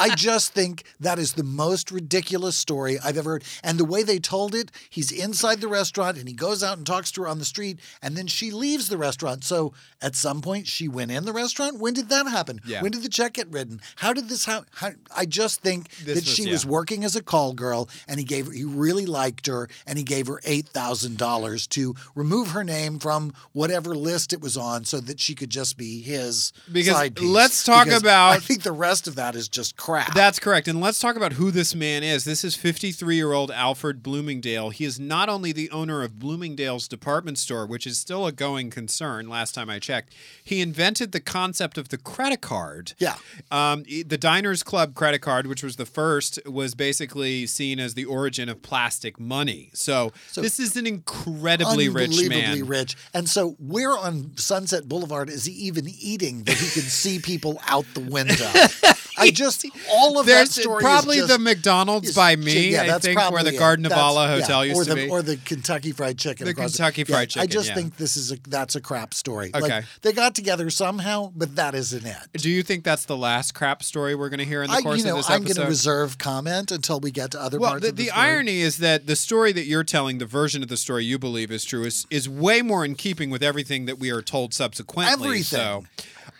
[0.00, 3.44] I just think that is the most ridiculous story I've ever heard.
[3.62, 6.86] And the way they told it, he's inside the restaurant and he goes out and
[6.86, 9.44] talks to her on the street, and then she leaves the restaurant.
[9.44, 11.78] So at some point, she went in the restaurant.
[11.78, 12.60] When did that happen?
[12.66, 12.82] Yeah.
[12.82, 13.80] When did the check get written?
[13.96, 14.68] How did this happen?
[14.74, 16.52] How, I just think This that was- she yeah.
[16.52, 20.04] was working as a call girl, and he gave he really liked her, and he
[20.04, 24.84] gave her eight thousand dollars to remove her name from whatever list it was on,
[24.84, 27.28] so that she could just be his Because side piece.
[27.28, 29.89] let's talk Because about- I think the rest of that is just crap.
[29.90, 30.14] Crap.
[30.14, 30.68] That's correct.
[30.68, 32.24] And let's talk about who this man is.
[32.24, 34.70] This is 53 year old Alfred Bloomingdale.
[34.70, 38.70] He is not only the owner of Bloomingdale's department store, which is still a going
[38.70, 42.92] concern last time I checked, he invented the concept of the credit card.
[42.98, 43.16] Yeah.
[43.50, 48.04] Um, the Diners Club credit card, which was the first, was basically seen as the
[48.04, 49.70] origin of plastic money.
[49.74, 52.66] So, So- this is an incredibly rich unbelievably man.
[52.66, 52.96] rich.
[53.14, 57.60] And so, where on Sunset Boulevard is he even eating that he can see people
[57.66, 58.50] out the window?
[59.20, 62.72] I just all of There's that story probably is just, the McDonald's is- by me,
[62.72, 63.58] yeah, I that's think, where probably the it.
[63.58, 65.08] Garden of That's- Allah yeah, Hotel used or to the, be.
[65.10, 66.46] or the Kentucky Fried Chicken.
[66.46, 67.74] The across Kentucky yeah, Fried I Chicken, just yeah.
[67.74, 69.50] think this is a that's a crap story.
[69.54, 69.60] Okay.
[69.68, 72.16] Like, they got together somehow, but that isn't it.
[72.34, 74.82] Do you think that's the last crap story we're going to hear in the I,
[74.82, 75.56] course you know, of this I'm episode?
[75.56, 78.08] going to reserve comment until we get to other well, parts the, of the, the
[78.10, 78.26] story.
[78.26, 81.50] irony is that the story that you're telling, the version of the story you believe
[81.50, 85.12] is true, is, is way more in keeping with everything that we are told subsequently.
[85.12, 85.42] Everything.
[85.42, 85.84] So,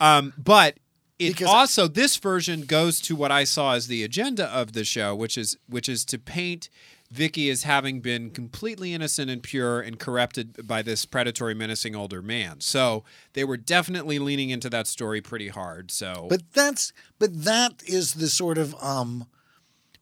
[0.00, 0.78] um, but
[1.20, 4.84] it Because- also this version goes to what I saw as the agenda of the
[4.84, 6.68] show, which is which is to paint
[7.10, 12.22] Vicki as having been completely innocent and pure and corrupted by this predatory, menacing older
[12.22, 12.60] man.
[12.60, 15.90] So they were definitely leaning into that story pretty hard.
[15.90, 19.26] So, But that's but that is the sort of um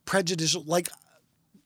[0.04, 0.88] prejudicial like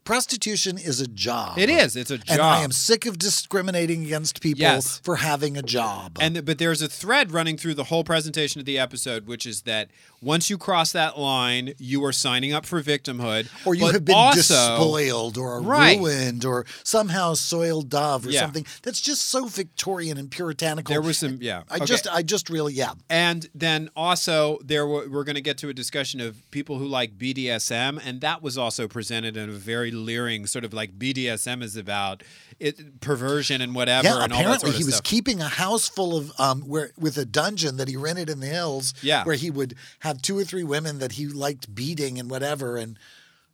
[0.04, 1.58] prostitution is a job.
[1.58, 1.96] it is.
[1.96, 2.26] It's a job.
[2.30, 5.00] And I am sick of discriminating against people Yes.
[5.04, 6.16] for having a job.
[6.20, 9.62] And but there's a thread running through the whole presentation of the episode, which is
[9.62, 9.90] that
[10.22, 14.14] once you cross that line, you are signing up for victimhood, or you have been
[14.14, 15.98] also, despoiled or Right.
[15.98, 18.40] ruined or somehow soiled dove or Yeah.
[18.40, 20.92] something that's just so Victorian and puritanical.
[20.92, 21.62] There was some, yeah.
[21.68, 21.84] I Okay.
[21.86, 22.92] just I just really yeah.
[23.10, 26.86] And then also there were, we're going to get to a discussion of people who
[26.86, 31.62] like BDSM, and that was also presented in a very leering sort of like BDSM
[31.62, 32.22] is about
[32.60, 35.04] it, perversion and whatever, Yeah, and all that apparently sort of he was stuff.
[35.04, 38.46] keeping a house full of um where with a dungeon that he rented in the
[38.46, 38.94] hills.
[39.02, 39.24] Yeah.
[39.24, 42.98] where he would have two or three women that he liked beating and whatever and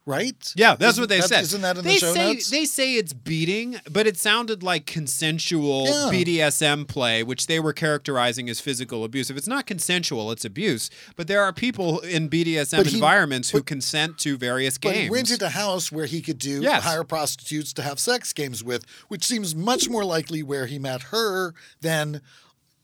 [0.07, 0.55] right.
[0.57, 1.43] Yeah, that's Isn't what they that- said.
[1.43, 2.49] Isn't that in they the show say, notes?
[2.49, 6.09] They say it's beating, but it sounded like consensual Yeah.
[6.11, 9.29] BDSM play, which they were characterizing as physical abuse.
[9.29, 10.89] If it's not consensual, it's abuse.
[11.17, 15.05] But there are people in BDSM he- environments who consent to various But games.
[15.05, 16.85] he rented a house where he could do Yes.
[16.85, 21.03] hire prostitutes to have sex games with, which seems much more likely where he met
[21.13, 22.23] her than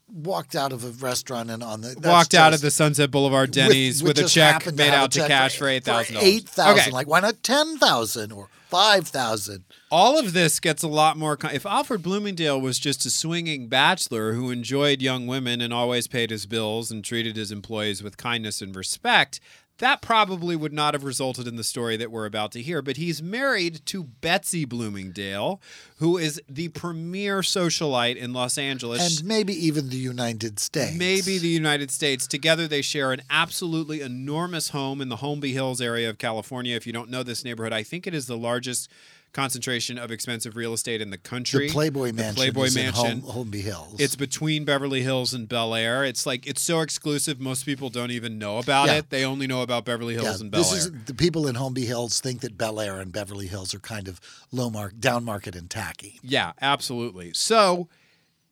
[0.09, 4.03] walked out of a restaurant and on the Walked out of the Sunset Boulevard Denny's
[4.03, 6.29] with, a check made out to cash for eight thousand dollars.
[6.29, 9.65] Eight thousand, Okay, like why not ten thousand or five thousand?
[9.91, 11.37] all of this gets a lot more.
[11.37, 16.07] Con- if Alfred Bloomingdale was just a swinging bachelor who enjoyed young women and always
[16.09, 19.41] paid his bills and treated his employees with kindness and respect,
[19.79, 22.81] that probably would not have resulted in the story that we're about to hear.
[22.81, 25.61] But he's married to Betsy Bloomingdale,
[25.99, 29.19] who is the premier socialite in Los Angeles.
[29.19, 30.97] And maybe even the United States.
[30.97, 32.27] Maybe the United States.
[32.27, 36.77] Together, they share an absolutely enormous home in the Holmby Hills area of California.
[36.77, 38.89] If you don't know this neighborhood, I think it is the largest
[39.35, 41.67] concentration of expensive real estate in the country.
[41.67, 42.35] the Playboy The Mansion.
[42.37, 43.21] Playboy Mansion.
[43.21, 44.01] Hol- Holmby Hills.
[44.01, 46.05] It's between Beverly Hills and Bel Air.
[46.05, 48.95] It's like it's so exclusive, most people don't even know about Yeah.
[48.99, 49.11] it.
[49.11, 50.79] They only know about Beverly Hills yeah, and Bel this Air.
[50.79, 54.09] is the people in Holmby Hills think that Bel Air and Beverly Hills are kind
[54.09, 54.21] of
[54.53, 56.21] low mark, down market, and tacky.
[56.23, 57.33] Yeah, absolutely.
[57.35, 57.89] So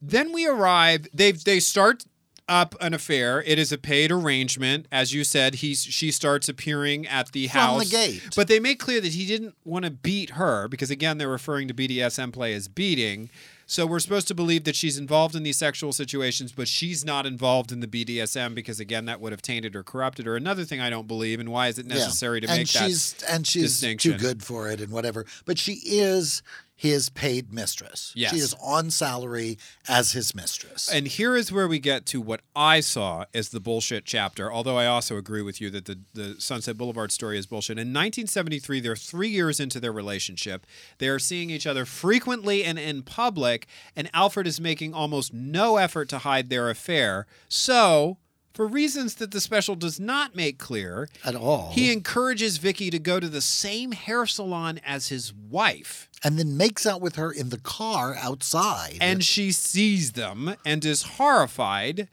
[0.02, 1.06] then we arrive.
[1.14, 2.04] They they start
[2.52, 3.42] up an affair.
[3.46, 5.56] It is a paid arrangement, as you said.
[5.56, 8.22] He's she starts appearing at the From house, the gate.
[8.36, 11.66] but they make clear that he didn't want to beat her because again they're referring
[11.68, 13.30] to BDSM play as beating.
[13.64, 17.24] So we're supposed to believe that she's involved in these sexual situations, but she's not
[17.24, 20.36] involved in the BDSM because again that would have tainted or corrupted her.
[20.36, 21.94] Another thing I don't believe, and why is it Yeah.
[21.94, 22.84] necessary to and make that?
[22.86, 25.24] she's and she's too good for it and whatever.
[25.46, 26.42] But she is
[26.74, 28.12] his paid mistress.
[28.16, 28.32] Yes.
[28.32, 29.58] She is on salary
[29.88, 30.88] as his mistress.
[30.92, 34.76] And here is where we get to what I saw as the bullshit chapter, although
[34.76, 37.78] I also agree with you that the, the Sunset Boulevard story is bullshit.
[37.78, 40.66] In 1973, they're three years into their relationship.
[40.98, 45.76] They are seeing each other frequently and in public, and Alfred is making almost no
[45.76, 47.26] effort to hide their affair.
[47.48, 48.18] So,
[48.52, 51.70] for reasons that the special does not make clear, At all.
[51.72, 56.08] he encourages Vicki to go to the same hair salon as his wife.
[56.24, 58.98] and then makes out with her in the car outside.
[59.00, 62.08] and she sees them and is horrified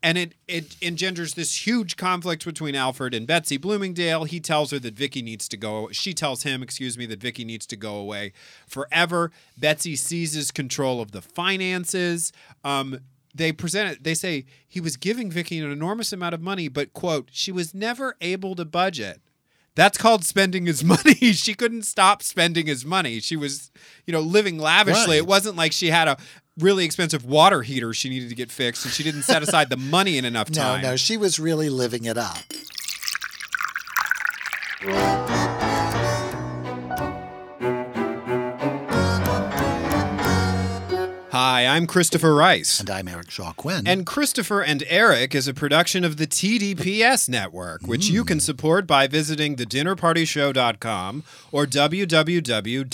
[0.00, 4.24] and it, it engenders this huge conflict between Alfred and Betsy Bloomingdale.
[4.24, 5.88] He tells her that Vicki needs to go.
[5.90, 8.32] She tells him, excuse me, that Vicki needs to go away
[8.68, 9.32] forever.
[9.56, 12.32] Betsy seizes control of the finances.
[12.62, 13.00] Um,
[13.38, 14.04] they present it.
[14.04, 17.72] They say he was giving Vicki an enormous amount of money, but quote, she was
[17.72, 19.20] never able to budget.
[19.74, 21.14] That's called spending his money.
[21.32, 23.20] she couldn't stop spending his money.
[23.20, 23.70] She was,
[24.06, 25.16] you know, living lavishly.
[25.16, 25.18] Right.
[25.18, 26.18] It wasn't like she had a
[26.58, 29.76] really expensive water heater she needed to get fixed and she didn't set aside the
[29.76, 30.82] money in enough time.
[30.82, 32.38] no, no, she was really living it up.
[41.58, 42.78] Hi, I'm Christopher Rice.
[42.78, 43.84] And I'm Eric Shaw Quinn.
[43.84, 48.42] And Christopher and Eric is a production of the TDPS network, which you can mm.
[48.42, 52.86] support by visiting thedinnerpartyshow.com or www.tdps.tv.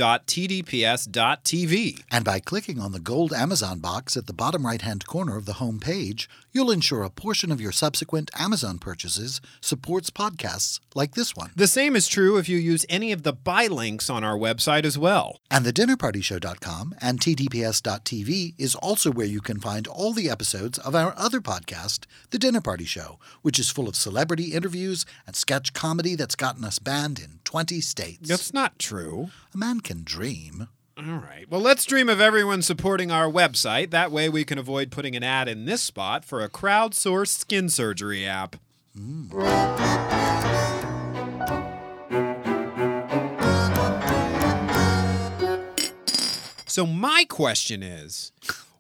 [2.11, 5.45] And by clicking on the gold Amazon box at the bottom right hand corner of
[5.45, 11.15] the home page, you'll ensure a portion of your subsequent Amazon purchases supports podcasts like
[11.15, 11.51] this one.
[11.55, 14.87] The same is true if you use any of the buy links on our website
[14.87, 15.41] as well.
[15.51, 21.15] And thedinnerpartyshow.com and tdps.tv is also where you can find all the episodes of our
[21.17, 26.15] other podcast, The Dinner Party Show, which is full of celebrity interviews and sketch comedy
[26.15, 28.29] that's gotten us banned in 20 states.
[28.29, 29.31] That's not true.
[29.53, 30.69] A man can dream.
[30.97, 31.47] All right.
[31.51, 33.91] Well, let's dream of everyone supporting our website.
[33.91, 37.69] That way we can avoid putting an ad in this spot for a crowdsourced skin
[37.69, 38.57] surgery app.
[38.97, 39.31] Hmm.
[46.75, 48.33] So my question is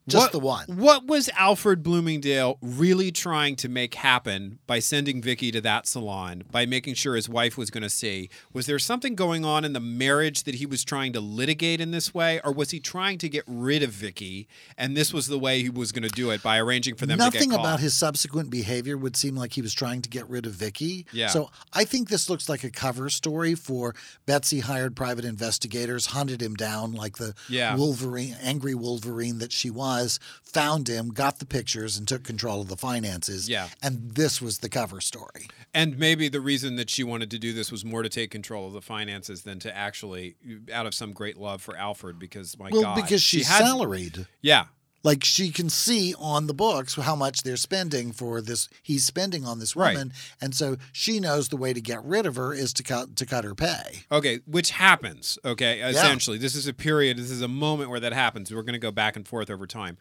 [0.06, 0.66] Just what, the one.
[0.66, 6.44] What was Alfred Bloomingdale really trying to make happen by sending Vicki to that salon,
[6.50, 8.28] by making sure his wife was going to see?
[8.52, 11.90] Was there something going on in the marriage that he was trying to litigate in
[11.90, 15.38] this way, or was he trying to get rid of Vicki and this was the
[15.38, 17.94] way he was going to do it by arranging for them to Nothing about his
[17.94, 21.06] subsequent behavior would seem like he was trying to get rid of Vicki.
[21.12, 21.28] Yeah.
[21.28, 23.94] So I think this looks like a cover story for
[24.26, 27.74] Betsy hired private investigators, hunted him down like the Yeah.
[27.76, 29.93] Wolverine, angry Wolverine that she was,
[30.42, 33.48] found him, got the pictures, and took control of the finances.
[33.48, 33.68] Yeah.
[33.82, 35.48] And this was the cover story.
[35.72, 38.66] And maybe the reason that she wanted to do this was more to take control
[38.68, 40.36] of the finances than to actually,
[40.72, 43.64] out of some great love for Alfred, because my well, God, because she she's had,
[43.64, 44.26] salaried.
[44.40, 44.66] Yeah,
[45.04, 48.68] Like she can see on the books how much they're spending for this.
[48.82, 49.92] He's spending on this Right.
[49.94, 53.14] woman, and so she knows the way to get rid of her is to cut
[53.16, 54.04] to cut her pay.
[54.10, 55.38] Okay, which happens.
[55.44, 57.18] Okay, essentially, this is a period.
[57.18, 58.52] This is a moment where that happens.
[58.52, 59.98] We're going to go back and forth over time.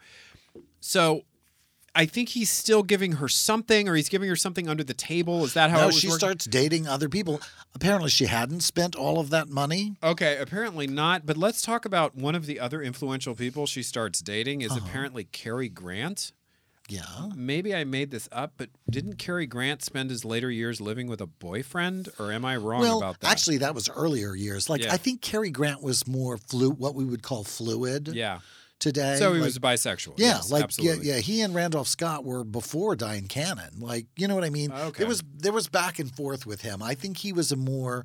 [0.80, 1.24] So,
[1.96, 5.44] I think he's still giving her something, or he's giving her something under the table.
[5.44, 6.18] Is that how it no, she working?
[6.18, 7.40] starts dating other people.
[7.74, 9.96] Apparently, she hadn't spent all of that money.
[10.02, 11.24] Okay, apparently not.
[11.24, 14.80] But let's talk about one of the other influential people she starts dating is Uh-huh.
[14.84, 16.32] apparently Cary Grant.
[16.88, 17.30] Yeah.
[17.34, 21.20] Maybe I made this up, but didn't Cary Grant spend his later years living with
[21.22, 23.30] a boyfriend, or am I wrong Well, about that?
[23.30, 24.68] actually, that was earlier years.
[24.68, 24.92] Like Yeah.
[24.92, 28.40] I think Cary Grant was more flu, what we would call fluid yeah.
[28.80, 29.16] Today.
[29.18, 30.14] So he Like- was bisexual.
[30.18, 31.08] Yeah, yes, like yeah, absolutely.
[31.08, 33.80] yeah, he and Randolph Scott were before Dyan Cannon.
[33.80, 34.72] Like, you know what I mean?
[34.72, 34.98] Okay.
[34.98, 36.82] There was there was back and forth with him.
[36.82, 38.04] I think he was a more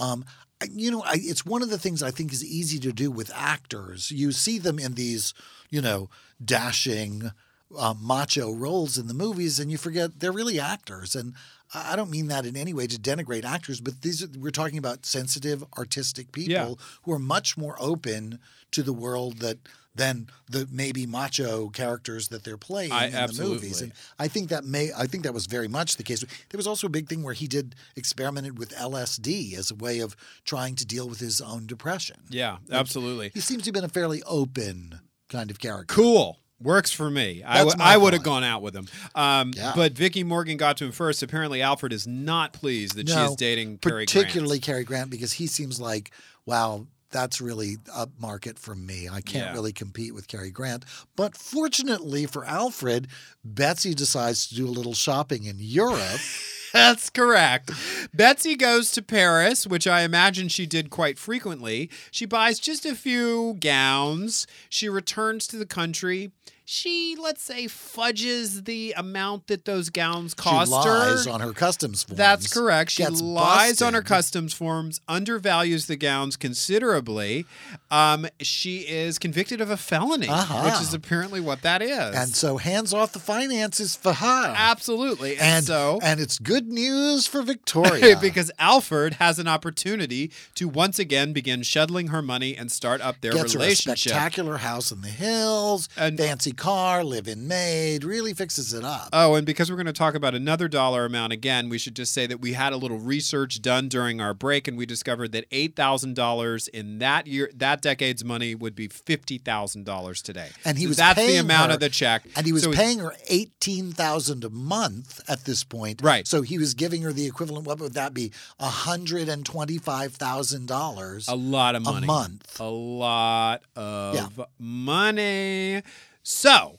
[0.00, 0.24] um
[0.72, 3.30] you know, I, it's one of the things I think is easy to do with
[3.34, 4.10] actors.
[4.10, 5.34] You see them in these,
[5.68, 6.08] you know,
[6.42, 7.32] dashing
[7.76, 11.14] um, macho roles in the movies, and you forget they're really actors.
[11.14, 11.34] And
[11.74, 14.78] I don't mean that in any way to denigrate actors, but these are, we're talking
[14.78, 16.74] about sensitive, artistic people Yeah.
[17.02, 18.38] who are much more open
[18.72, 19.58] to the world that
[19.96, 23.80] than the maybe macho characters that they're playing I- in the movies.
[23.80, 26.18] And I think that may I think that was very much the case.
[26.20, 30.00] There was also a big thing where he did experimented with LSD as a way
[30.00, 32.16] of trying to deal with his own depression.
[32.28, 33.30] Yeah, absolutely.
[33.34, 35.94] He seems to have been a fairly open kind of character.
[35.94, 36.40] Cool.
[36.60, 37.42] Works for me.
[37.44, 38.88] I That's w- would have gone out with him.
[39.14, 39.72] Um, Yeah.
[39.74, 41.22] But Vicki Morgan got to him first.
[41.22, 44.10] Apparently, Alfred is not pleased that she is dating Cary Grant.
[44.10, 46.12] particularly Cary Grant because he seems like
[46.46, 49.52] wow that's really up market for me i can't Yeah.
[49.54, 50.84] really compete with Cary grant
[51.16, 53.06] but fortunately for alfred
[53.44, 56.20] betsy decides to do a little shopping in europe
[56.74, 57.70] That's correct.
[58.12, 61.88] Betsy goes to Paris, which I imagine she did quite frequently.
[62.10, 64.48] She buys just a few gowns.
[64.68, 66.32] She returns to the country.
[66.66, 71.30] She, let's say, fudges the amount that those gowns cost she lies her.
[71.32, 72.90] on her customs forms That's correct.
[72.92, 77.44] She lies on her customs forms, undervalues the gowns considerably.
[77.90, 80.64] Um, she is convicted of a felony, Uh-huh.
[80.70, 82.14] which is apparently what that is.
[82.16, 85.32] and so hands off the finances for her Absolutely.
[85.32, 90.66] And, and so and it's good news for victoria because Alfred has an opportunity to
[90.68, 93.98] once again begin shuttling her money and start up their gets relationship.
[94.12, 99.34] spectacular house in the hills And- fancy car live-in maid really fixes it up Oh,
[99.34, 102.26] and because we're going to talk about another dollar amount again, we should just say
[102.26, 105.76] that we had a little research done during our break, and we discovered that eight
[105.76, 110.48] thousand dollars in that year, that decade's money, would be fifty thousand dollars today.
[110.64, 112.72] And he So was that's the amount her- of the check, And he was So
[112.72, 116.00] paying her eighteen thousand a month at this point.
[116.02, 116.26] Right.
[116.26, 117.66] So he was giving her the equivalent.
[117.66, 118.32] What would that be?
[118.60, 121.28] hundred and twenty-five thousand dollars.
[121.28, 122.60] a lot of money, A month.
[122.60, 124.44] a lot of Yeah.
[124.58, 125.82] money.
[126.26, 126.78] So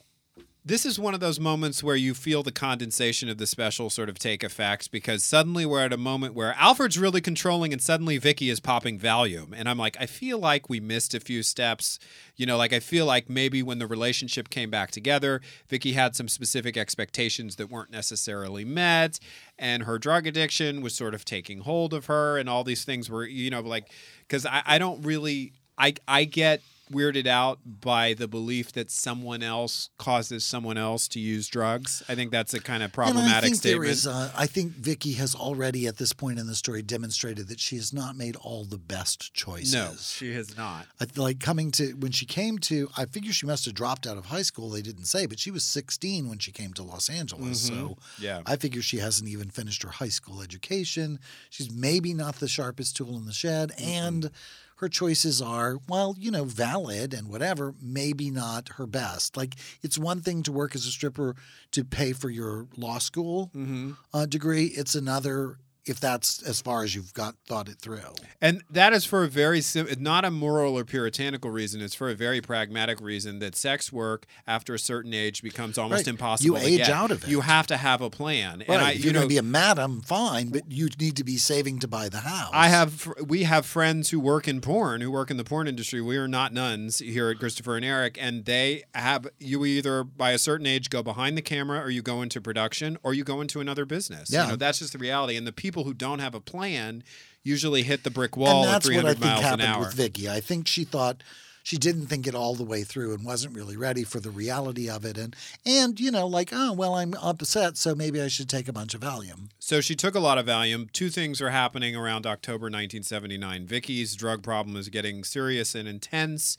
[0.64, 4.08] this is one of those moments where you feel the condensation of the special sort
[4.08, 8.18] of take effect because suddenly we're at a moment where Alfred's really controlling and suddenly
[8.18, 9.52] Vicki is popping Valium.
[9.54, 12.00] And I'm like, I feel like we missed a few steps.
[12.34, 16.16] You know, like I feel like maybe when the relationship came back together, Vicki had
[16.16, 19.20] some specific expectations that weren't necessarily met.
[19.60, 22.38] And her drug addiction was sort of taking hold of her.
[22.38, 23.92] And all these things were, you know, like,
[24.26, 26.60] because I, I don't really, I, I get
[26.92, 32.02] weirded out by the belief that someone else causes someone else to use drugs.
[32.08, 33.82] I think that's a kind of problematic and I think statement.
[33.82, 37.58] There is I think Vicki has already at this point in the story demonstrated that
[37.60, 39.74] she has not made all the best choices.
[39.74, 40.86] no, she has not.
[41.00, 44.18] I- like coming to when she came to i figure she must have dropped out
[44.18, 47.08] of high school they didn't say but she was 16 when she came to los
[47.08, 48.22] angeles so Mm-hmm.
[48.24, 48.42] Yeah.
[48.46, 51.18] i figure she hasn't even finished her high school education
[51.48, 54.30] she's maybe not the sharpest tool in the shed and
[54.76, 59.98] her choices are well you know valid and whatever maybe not her best like it's
[59.98, 61.34] one thing to work as a stripper
[61.70, 63.92] to pay for your law school Mm-hmm.
[64.14, 68.00] uh, degree it's another if that's as far as you've got thought it through
[68.40, 71.80] And that is for a very sim- not a moral or puritanical reason.
[71.80, 76.00] It's for a very pragmatic reason that sex work after a certain age becomes almost
[76.00, 76.08] Right.
[76.08, 76.56] impossible.
[76.58, 76.90] You to age get.
[76.90, 77.30] out of it.
[77.30, 78.58] You have to have a plan.
[78.60, 78.68] Right.
[78.70, 81.16] And I, if you you're know, going to be a madam, fine, but you need
[81.16, 82.50] to be saving to buy the house.
[82.52, 86.00] I have we have friends who work in porn, who work in the porn industry.
[86.00, 90.32] We are not nuns here at Christopher and Eric, and they have you either by
[90.32, 93.40] a certain age go behind the camera, or you go into production, or you go
[93.40, 94.30] into another business.
[94.30, 94.44] Yeah.
[94.44, 95.36] You know, that's just the reality.
[95.36, 97.02] And the people who don't have a plan
[97.42, 99.80] usually hit the brick wall and at that's what I think miles an happened hour.
[99.80, 100.28] with Vicki.
[100.28, 101.22] I think she thought
[101.66, 104.88] she didn't think it all the way through and wasn't really ready for the reality
[104.88, 105.18] of it.
[105.18, 105.34] And
[105.66, 108.94] and you know, like, oh well, I'm upset, so maybe I should take a bunch
[108.94, 109.48] of Valium.
[109.58, 110.92] So she took a lot of Valium.
[110.92, 113.66] Two things are happening around October 1979.
[113.66, 116.56] Vicki's drug problem is getting serious and intense,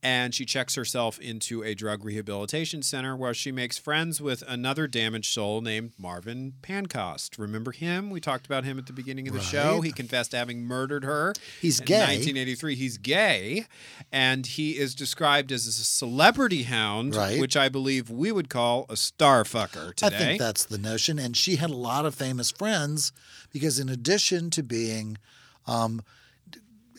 [0.00, 4.86] and she checks herself into a drug rehabilitation center where she makes friends with another
[4.86, 7.36] damaged soul named Marvin Pancoast.
[7.36, 8.10] Remember him?
[8.10, 9.80] We talked about him at the beginning of the show.
[9.80, 11.34] He confessed to having murdered her.
[11.60, 11.98] He's in gay.
[11.98, 12.74] 1983.
[12.76, 13.66] He's gay,
[14.12, 17.40] and he is described as a celebrity hound, Right.
[17.40, 20.14] which I believe we would call a starfucker today.
[20.14, 21.18] I think that's the notion.
[21.18, 23.12] And she had a lot of famous friends
[23.52, 25.16] because, in addition to being
[25.66, 26.02] um,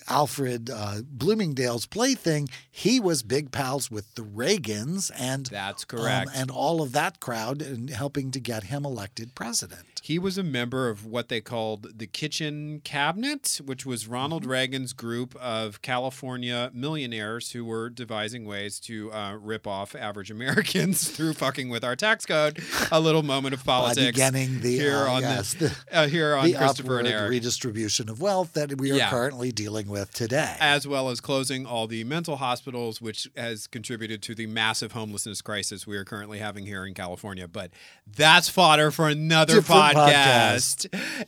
[0.09, 6.29] Alfred uh, Bloomingdale's plaything, he was big pals with the Reagans and That's um, correct.
[6.33, 9.96] and all of that crowd, and helping to get him elected president.
[10.07, 14.51] He was a member of what they called the Kitchen Cabinet, which was Ronald Mm-hmm.
[14.51, 21.09] Reagan's group of California millionaires who were devising ways to uh, rip off average Americans
[21.15, 22.57] through fucking with our tax code.
[22.89, 26.53] A little moment of politics the here uh, on yes, the, uh, here on the
[26.53, 27.29] Christopher and Eric.
[27.31, 29.09] redistribution of wealth that we are Yeah.
[29.09, 30.55] currently dealing with today.
[30.61, 35.41] as well as closing all the mental hospitals, which has contributed to the massive homelessness
[35.41, 37.45] crisis we are currently having here in California.
[37.49, 37.71] But
[38.15, 39.96] that's fodder for another Different podcast.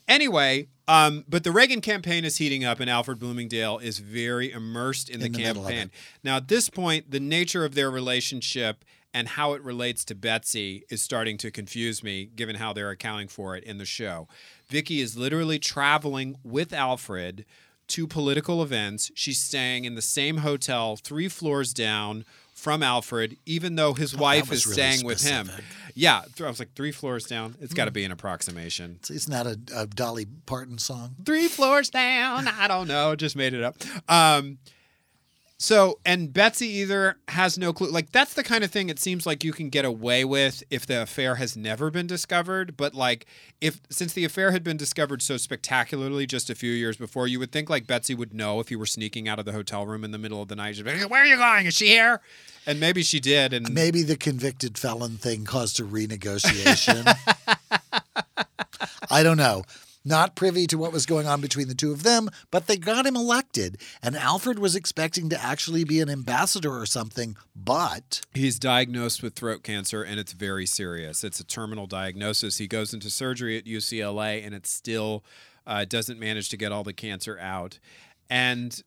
[0.07, 5.09] Anyway, um, but the Reagan campaign is heating up, and Alfred Bloomingdale is very immersed
[5.09, 5.91] in, In the the campaign.
[6.23, 10.83] Now, at this point, the nature of their relationship and how it relates to Betsy
[10.89, 14.27] is starting to confuse me, given how they're accounting for it in the show.
[14.67, 17.45] Vicki is literally traveling with Alfred
[17.87, 19.11] to political events.
[19.15, 22.23] She's staying in the same hotel three floors down
[22.59, 25.49] from Alfred, even though his wife is really staying with him.
[25.95, 27.55] Yeah, I was like three floors down.
[27.61, 28.99] It's got to be an approximation.
[29.09, 31.15] Isn't that a, a Dolly Parton song?
[31.25, 32.47] Three floors down.
[32.47, 33.15] I don't know.
[33.15, 33.77] Just made it up.
[34.07, 34.59] Um,
[35.61, 37.91] so, and Betsy either has no clue.
[37.91, 40.85] Like, that's the kind of thing it seems like you can get away with if
[40.85, 42.77] the affair has never been discovered.
[42.77, 43.25] But, like,
[43.59, 47.39] if since the affair had been discovered so spectacularly just a few years before, you
[47.39, 50.05] would think, like, Betsy would know if you were sneaking out of the hotel room
[50.05, 50.77] in the middle of the night.
[50.77, 51.65] She'd be like, Where are you going?
[51.65, 52.21] Is she here?
[52.65, 53.51] And maybe she did.
[53.51, 57.05] And Maybe the convicted felon thing caused a renegotiation.
[59.11, 59.63] I don't know.
[60.05, 63.05] Not privy to what was going on between the two of them, but they got
[63.05, 63.81] him elected.
[64.01, 69.35] And Alfred was expecting to actually be an ambassador or something, but He's diagnosed with
[69.35, 71.23] throat cancer and it's very serious.
[71.23, 72.57] It's a terminal diagnosis.
[72.57, 75.23] He goes into surgery at UCLA and it still
[75.67, 77.79] uh, doesn't manage to get all the cancer out.
[78.29, 78.81] And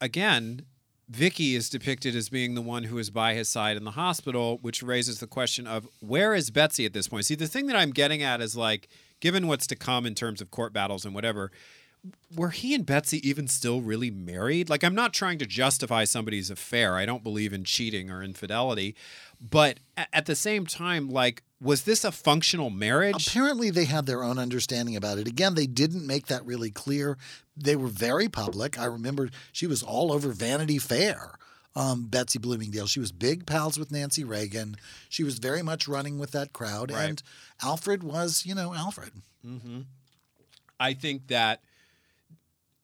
[0.00, 0.62] again,
[1.08, 4.58] Vicki is depicted as being the one who is by his side in the hospital,
[4.62, 7.26] which raises the question of where is Betsy at this point?
[7.26, 8.88] See, the thing that I'm getting at is like,
[9.22, 11.52] given what's to come in terms of court battles and whatever,
[12.34, 14.68] were he and Betsy even still really married?
[14.68, 16.96] Like, I'm not trying to justify somebody's affair.
[16.96, 18.96] I don't believe in cheating or infidelity.
[19.40, 19.78] But
[20.12, 23.28] at the same time, like, was this a functional marriage?
[23.28, 25.28] apparently they had their own understanding about it.
[25.28, 27.16] Again, they didn't make that really clear.
[27.56, 28.76] They were very public.
[28.76, 31.38] I remember she was all over Vanity Fair
[31.74, 32.86] um, Betsy Bloomingdale.
[32.86, 34.76] She was big pals with Nancy Reagan.
[35.08, 36.90] She was very much running with that crowd.
[36.90, 37.04] Right.
[37.04, 37.22] And
[37.62, 39.12] Alfred was, you know, Alfred.
[40.78, 41.62] I think that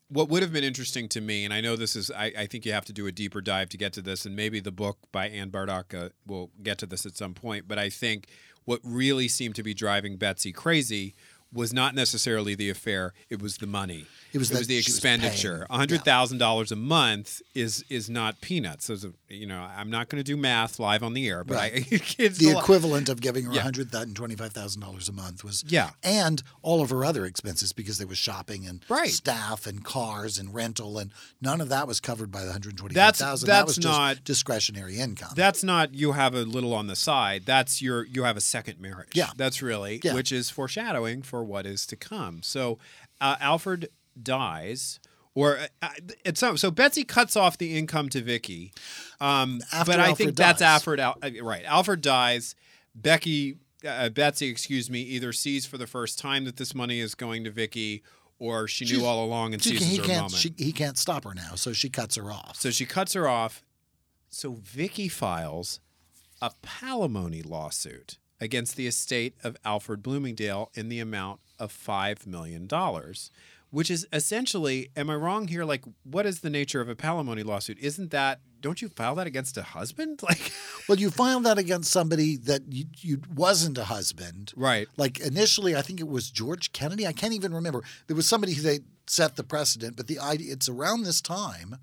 [0.09, 2.65] what would have been interesting to me, and I know this is, I, I think
[2.65, 4.99] you have to do a deeper dive to get to this, and maybe the book
[5.13, 7.69] by Anne Bardach uh, will get to this at some point.
[7.69, 8.27] But I think
[8.65, 11.15] what really seemed to be driving Betsy crazy
[11.53, 14.07] was not necessarily the affair; it was the money.
[14.33, 15.65] It was that the expenditure.
[15.69, 15.79] paying.
[15.81, 18.85] hundred thousand dollars a month is is not peanuts.
[18.87, 18.95] So,
[19.31, 21.67] a- you know, I'm not going to do math live on the air, but I,
[21.91, 23.63] it's The a lot- equivalent of giving her Yeah.
[24.37, 25.65] $125,000 a month was.
[25.67, 25.91] Yeah.
[26.03, 29.11] And all of her other expenses because there was shopping and Right.
[29.11, 33.41] staff and cars and rental, and none of that was covered by the 125000 That's-
[33.41, 35.33] That that's was just not- discretionary income.
[35.35, 37.45] That's not you have a little on the side.
[37.47, 39.11] That's your you have a second marriage.
[39.15, 39.31] Yeah.
[39.37, 40.15] that's really Yeah.
[40.15, 42.43] which is foreshadowing for what is to come.
[42.43, 42.79] So
[43.21, 43.89] uh, Alfred
[44.21, 45.01] dies,
[45.35, 45.89] or uh,
[46.25, 48.73] it's so, so Betsy cuts off the income to Vicki.
[49.21, 50.63] Um, After but I Alfred think that's.
[50.63, 51.01] Alfred.
[51.01, 52.55] Al, uh, right, Alfred dies.
[52.95, 57.15] Becky, uh, Betsy, excuse me, either sees for the first time that this money is
[57.15, 58.03] going to Vicki,
[58.41, 60.17] or she knew all along and She, seizes he her can't.
[60.23, 60.35] moment.
[60.35, 62.57] She, he can't stop her now, so she cuts her off.
[62.57, 63.63] So she cuts her off.
[64.31, 65.79] So Vicki files
[66.43, 72.69] a palimony lawsuit against the estate of Alfred Bloomingdale in the amount of $5 million,
[73.71, 75.65] which is essentially, am I wrong here?
[75.65, 77.79] Like, what is the nature of a palimony lawsuit?
[77.81, 80.21] Isn't that, don't you file that against a husband?
[80.29, 80.53] Like,
[80.89, 84.53] Well, you filed that against somebody that you, you wasn't a husband.
[84.57, 84.89] right.
[84.97, 87.07] Like initially, I think it was George Kennedy.
[87.07, 87.83] I can't even remember.
[88.07, 91.77] There was somebody who they set the precedent, but the idea it's around this time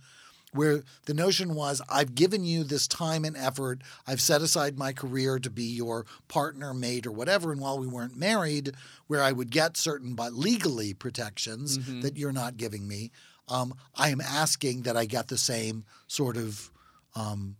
[0.55, 3.81] where the notion was I've given you this time and effort.
[4.07, 7.51] I've set aside my career to be your partner, mate, or whatever.
[7.51, 8.71] And while we weren't married,
[9.07, 13.11] where I would get certain but legally protections that you're not giving me,
[13.47, 16.71] um, I am asking that I get the same sort of
[17.15, 17.57] um,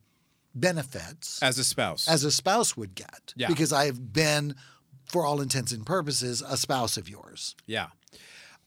[0.54, 2.08] benefits As a spouse.
[2.08, 3.48] as a spouse would get Yeah.
[3.48, 4.56] because I have been,
[5.06, 7.56] for all intents and purposes, a spouse of yours.
[7.68, 7.88] Yeah.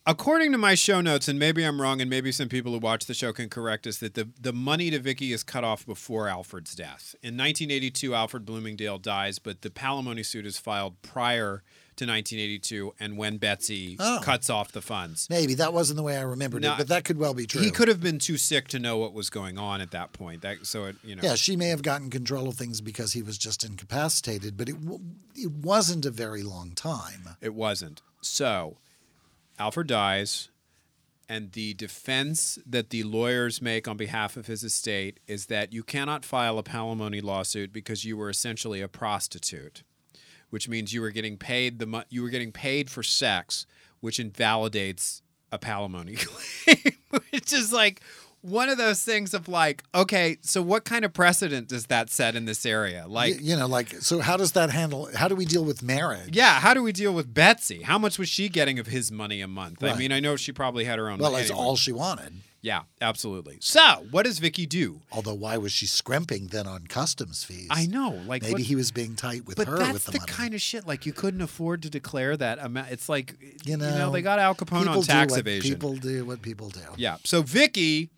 [0.08, 3.04] According to my show notes, and maybe I'm wrong, and maybe some people who watch
[3.04, 6.28] the show can correct us, that the, the money to Vicki is cut off before
[6.28, 7.14] Alfred's death.
[7.22, 11.62] In 1982, Alfred Bloomingdale dies, but the palimony suit is filed prior
[11.96, 14.20] to 1982 and when Betsy Oh.
[14.22, 15.26] cuts off the funds.
[15.28, 17.60] Maybe that wasn't the way I remembered No, it, but that could well be true.
[17.60, 20.40] He could have been too sick to know what was going on at that point.
[20.40, 21.22] That, so, it, you know.
[21.22, 24.80] Yeah, she may have gotten control of things because he was just incapacitated, but it
[24.80, 25.02] w-
[25.36, 27.28] it wasn't a very long time.
[27.42, 28.00] It wasn't.
[28.22, 28.78] So,
[29.58, 30.50] Alfred dies,
[31.28, 35.82] and the defense that the lawyers make on behalf of his estate is that you
[35.82, 39.82] cannot file a palimony lawsuit because you were essentially a prostitute,
[40.50, 43.66] which means you were getting paid the mo- you were getting paid for sex,
[44.00, 46.16] which invalidates a palimony
[46.64, 48.00] claim, which is like
[48.42, 52.34] one of those things of like, okay, so what kind of precedent does that set
[52.36, 53.04] in this area?
[53.08, 54.20] Like, Y- you know, like so.
[54.20, 55.08] How does that handle?
[55.14, 56.36] How do we deal with marriage?
[56.36, 57.82] yeah, how do we deal with Betsy?
[57.82, 59.82] How much was she getting of his money a month?
[59.82, 61.18] I mean, I know she probably had her own.
[61.18, 61.64] Well, that's anyway.
[61.64, 62.34] all she wanted.
[62.60, 63.58] Yeah, absolutely.
[63.60, 65.00] So, what does Vicki do?
[65.12, 67.68] Although, why was she scrimping then on customs fees?
[67.70, 70.12] I know, like, Maybe what- he was being tight with but her that's with the,
[70.12, 70.32] the, money.
[70.32, 72.90] kind of shit like you couldn't afford to declare that amount.
[72.90, 75.72] It's like you know, they got Al Capone on tax evasion.
[75.74, 76.80] People do what people do.
[76.96, 77.18] Yeah.
[77.22, 78.10] So Vicki,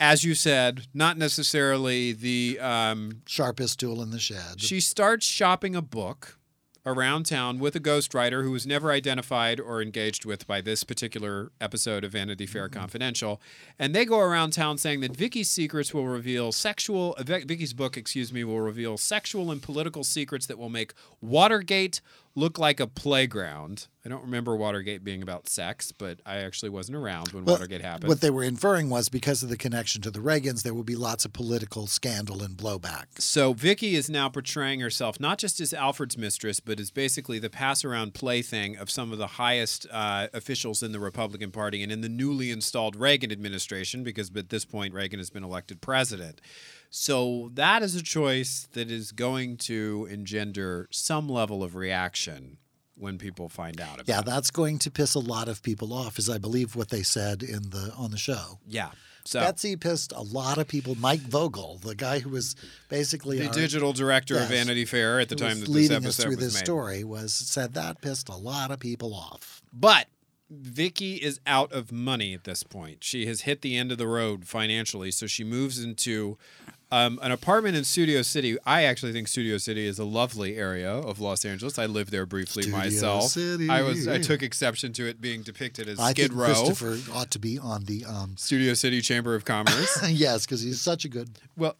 [0.00, 4.60] as you said, not necessarily the um, Sharpest tool in the shed.
[4.60, 6.38] She starts shopping a book
[6.86, 11.52] around town with a ghostwriter who was never identified or engaged with by this particular
[11.60, 13.42] episode of Vanity Fair Confidential.
[13.78, 18.32] And they go around town saying that Vicki's secrets will reveal sexual, Vicki's book, excuse
[18.32, 22.00] me, will reveal sexual and political secrets that will make Watergate
[22.38, 23.88] look like a playground.
[24.04, 27.82] I don't remember Watergate being about sex, but I actually wasn't around when Well, Watergate
[27.82, 28.08] happened.
[28.08, 30.94] What they were inferring was because of the connection to the Reagans, there will be
[30.94, 33.06] lots of political scandal and blowback.
[33.18, 37.50] So Vicki is now portraying herself not just as Alfred's mistress, but as basically the
[37.50, 42.00] pass-around plaything of some of the highest uh, officials in the Republican Party and in
[42.00, 46.40] the newly installed Reagan administration, because at this point Reagan has been elected president.
[46.90, 52.58] So that is a choice that is going to engender some level of reaction
[52.96, 54.08] when people find out about it.
[54.08, 57.02] Yeah, that's going to piss a lot of people off, is I believe what they
[57.02, 58.58] said in the on the show.
[58.66, 58.90] Yeah.
[59.24, 60.94] So Betsy pissed a lot of people.
[60.94, 62.56] Mike Vogel, the guy who was
[62.88, 66.08] basically the our- digital director of Vanity Fair at the time that this leading episode
[66.08, 66.64] us through was this made.
[66.64, 69.60] story, was said that pissed a lot of people off.
[69.70, 70.06] But
[70.50, 73.04] Vicki is out of money at this point.
[73.04, 76.38] She has hit the end of the road financially, so she moves into
[76.90, 78.56] Um, an apartment in Studio City.
[78.64, 81.78] I actually think Studio City is a lovely area of Los Angeles.
[81.78, 83.24] I lived there briefly Studio myself.
[83.24, 83.68] City.
[83.68, 86.46] I was I took exception to it being depicted as I Skid think Row.
[86.46, 88.06] Christopher ought to be on the.
[88.06, 89.98] Um, Studio City Chamber of Commerce.
[90.08, 91.28] yes, because he's such a good.
[91.58, 91.76] well,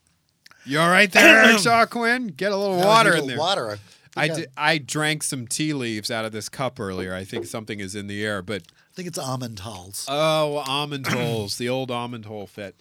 [0.66, 2.26] you all right there, Eric Shaw Quinn?
[2.26, 3.38] Get a little water Need a in there.
[3.38, 3.78] Water.
[4.14, 7.14] I, think I drank some tea leaves out of this cup earlier.
[7.14, 10.06] I think something is in the air, but I think it's almond hulls.
[10.09, 12.74] oh, almond holes, the old almond hole fit.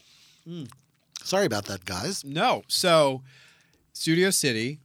[1.27, 2.23] Sorry about that, guys.
[2.23, 3.21] No, so
[3.91, 4.79] Studio City,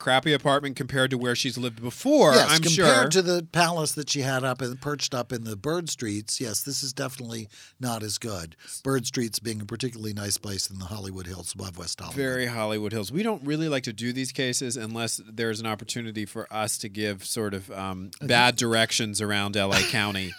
[0.00, 2.32] crappy apartment compared to where she's lived before.
[2.34, 3.22] yes, I'm compared sure.
[3.22, 6.62] to the palace that she had up and perched up in the Bird Streets, yes,
[6.64, 7.48] this is definitely
[7.78, 8.56] not as good.
[8.82, 12.16] Bird Streets being a particularly nice place in the Hollywood Hills above West Hollywood.
[12.16, 13.12] very Hollywood Hills.
[13.12, 16.88] We don't really like to do these cases unless there's an opportunity for us to
[16.88, 20.32] give sort of um, bad directions around LA County.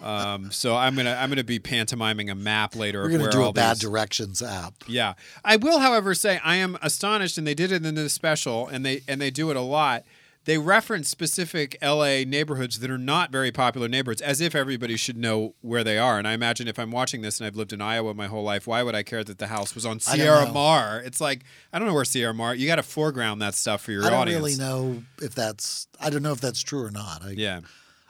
[0.00, 3.00] um, so I'm gonna I'm gonna be pantomiming a map later.
[3.00, 4.74] We're of going where to do a bad these- directions app.
[4.86, 5.14] Yeah,
[5.44, 8.84] I will, however, say I am astonished, and they did it in this special, and
[8.84, 10.04] they and they do it a lot.
[10.46, 15.18] They reference specific LA neighborhoods that are not very popular neighborhoods, as if everybody should
[15.18, 16.18] know where they are.
[16.18, 18.66] And I imagine if I'm watching this and I've lived in Iowa my whole life,
[18.66, 20.50] why would I care that the house was on Sierra.
[20.50, 21.02] Mar?
[21.04, 22.54] It's like I don't know where Sierra Mar.
[22.54, 24.12] You got to foreground that stuff for your audience.
[24.12, 24.42] I don't audience.
[24.42, 25.88] really know if that's.
[26.00, 27.22] I don't know if that's true or not.
[27.22, 27.60] I, Yeah,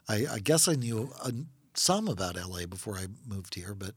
[0.08, 1.32] I, I guess I knew uh,
[1.74, 3.94] some about LA before I moved here, but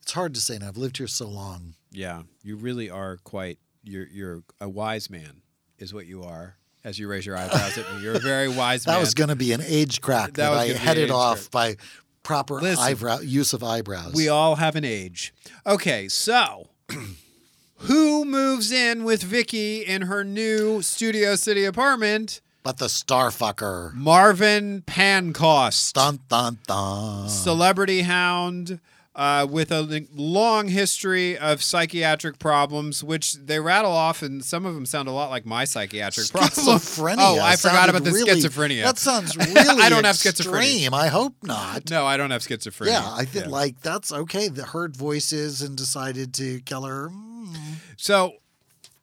[0.00, 0.54] it's hard to say.
[0.54, 1.74] And I've lived here so long.
[1.90, 3.58] yeah, you really are quite.
[3.82, 5.42] You're you're a wise man,
[5.78, 6.56] is what you are.
[6.84, 8.96] As you raise your eyebrows at me, you're a very wise That man.
[8.98, 11.10] That was going to be an age crack That that, I gonna be an headed
[11.10, 11.76] off by
[12.22, 12.84] proper Listen.
[12.84, 14.12] eyebrow use of eyebrows.
[14.14, 15.32] We all have an age.
[15.66, 16.68] Okay, so
[17.76, 22.40] who moves in with Vicki in her new Studio City apartment?
[22.62, 23.92] but the starfucker.
[23.92, 27.28] Marvin Pancoast, Dun dun dun.
[27.28, 28.80] celebrity hound
[29.16, 34.74] uh, with a long history of psychiatric problems, which they rattle off, and some of
[34.74, 36.54] them sound a lot like my psychiatric problems.
[36.56, 37.16] Schizophrenia.
[37.20, 38.82] Oh, I forgot about the really- schizophrenia.
[38.82, 40.64] That sounds really I don't have schizophrenia.
[40.74, 40.94] extreme.
[40.94, 41.90] I hope not.
[41.90, 42.86] no, I don't have schizophrenia.
[42.88, 43.50] Yeah, I think Yeah.
[43.52, 44.48] like that's okay.
[44.48, 47.08] That heard voices and decided to kill her.
[47.10, 47.56] Mm.
[47.96, 48.32] So,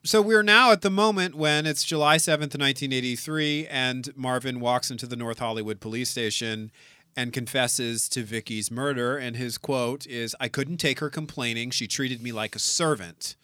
[0.03, 4.91] so we're now at the moment when it's July seventh, nineteen eighty-three, and Marvin walks
[4.91, 6.71] into the North Hollywood police station
[7.15, 9.17] and confesses to Vicki's murder.
[9.17, 11.71] And his quote is, "I couldn't take her complaining.
[11.71, 13.35] She treated me like a servant."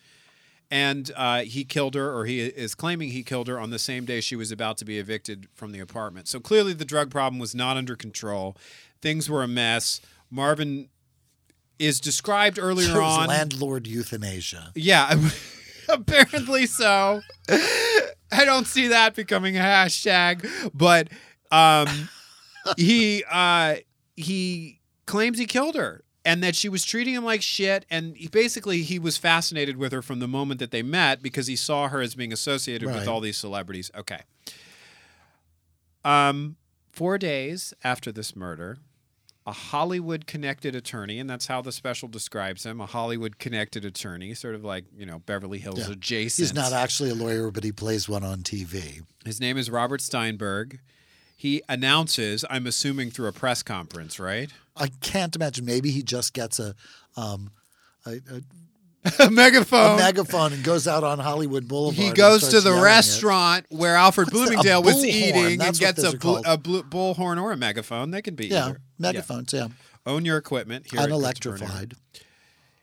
[0.69, 4.03] And uh, he killed her, or he is claiming he killed her on the same
[4.03, 6.27] day she was about to be evicted from the apartment.
[6.27, 8.57] So clearly, the drug problem was not under control.
[9.01, 10.01] Things were a mess.
[10.29, 10.89] Marvin
[11.79, 13.27] is described earlier So it was on.
[13.27, 14.71] landlord euthanasia.
[14.75, 15.13] Yeah,
[15.89, 17.21] apparently so.
[17.49, 21.07] I don't see that becoming a hashtag, but
[21.49, 22.09] um,
[22.77, 23.75] he uh,
[24.15, 27.85] he claims he killed her and that she was treating him like shit.
[27.89, 31.47] And he, basically, he was fascinated with her from the moment that they met because
[31.47, 33.89] he saw her as being associated with all these celebrities.
[33.95, 34.19] Okay.
[36.03, 36.57] Um,
[36.91, 38.77] four days after this murder,
[39.45, 44.33] a Hollywood connected attorney, and that's how the special describes him a Hollywood connected attorney,
[44.33, 45.93] sort of like, you know, Beverly Hills Yeah.
[45.93, 46.47] adjacent.
[46.49, 49.01] He's not actually a lawyer, but he plays one on TV.
[49.25, 50.79] His name is Robert Steinberg.
[51.39, 54.49] He announces, I'm assuming through a press conference, right?
[54.75, 55.65] I can't imagine.
[55.65, 56.73] Maybe he just gets a
[57.15, 57.51] um,
[58.07, 58.41] a, a,
[59.27, 59.95] a megaphone.
[59.99, 61.95] a megaphone and goes out on Hollywood Boulevard.
[62.03, 62.85] he goes to the yelling it.
[62.85, 67.51] restaurant where Alfred What's Bloomingdale was eating and gets a, bl- a bl- bullhorn or
[67.51, 68.09] a megaphone.
[68.11, 68.81] They can be Yeah, either.
[68.97, 69.53] megaphones.
[69.53, 69.67] Yeah,
[70.07, 70.87] Own your equipment.
[70.91, 71.93] Here at Christopher and unelectrified.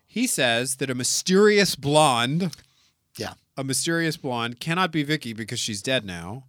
[0.07, 2.55] He says that a mysterious blonde
[3.19, 6.45] Yeah, a mysterious blonde cannot be Vicki because she's dead now.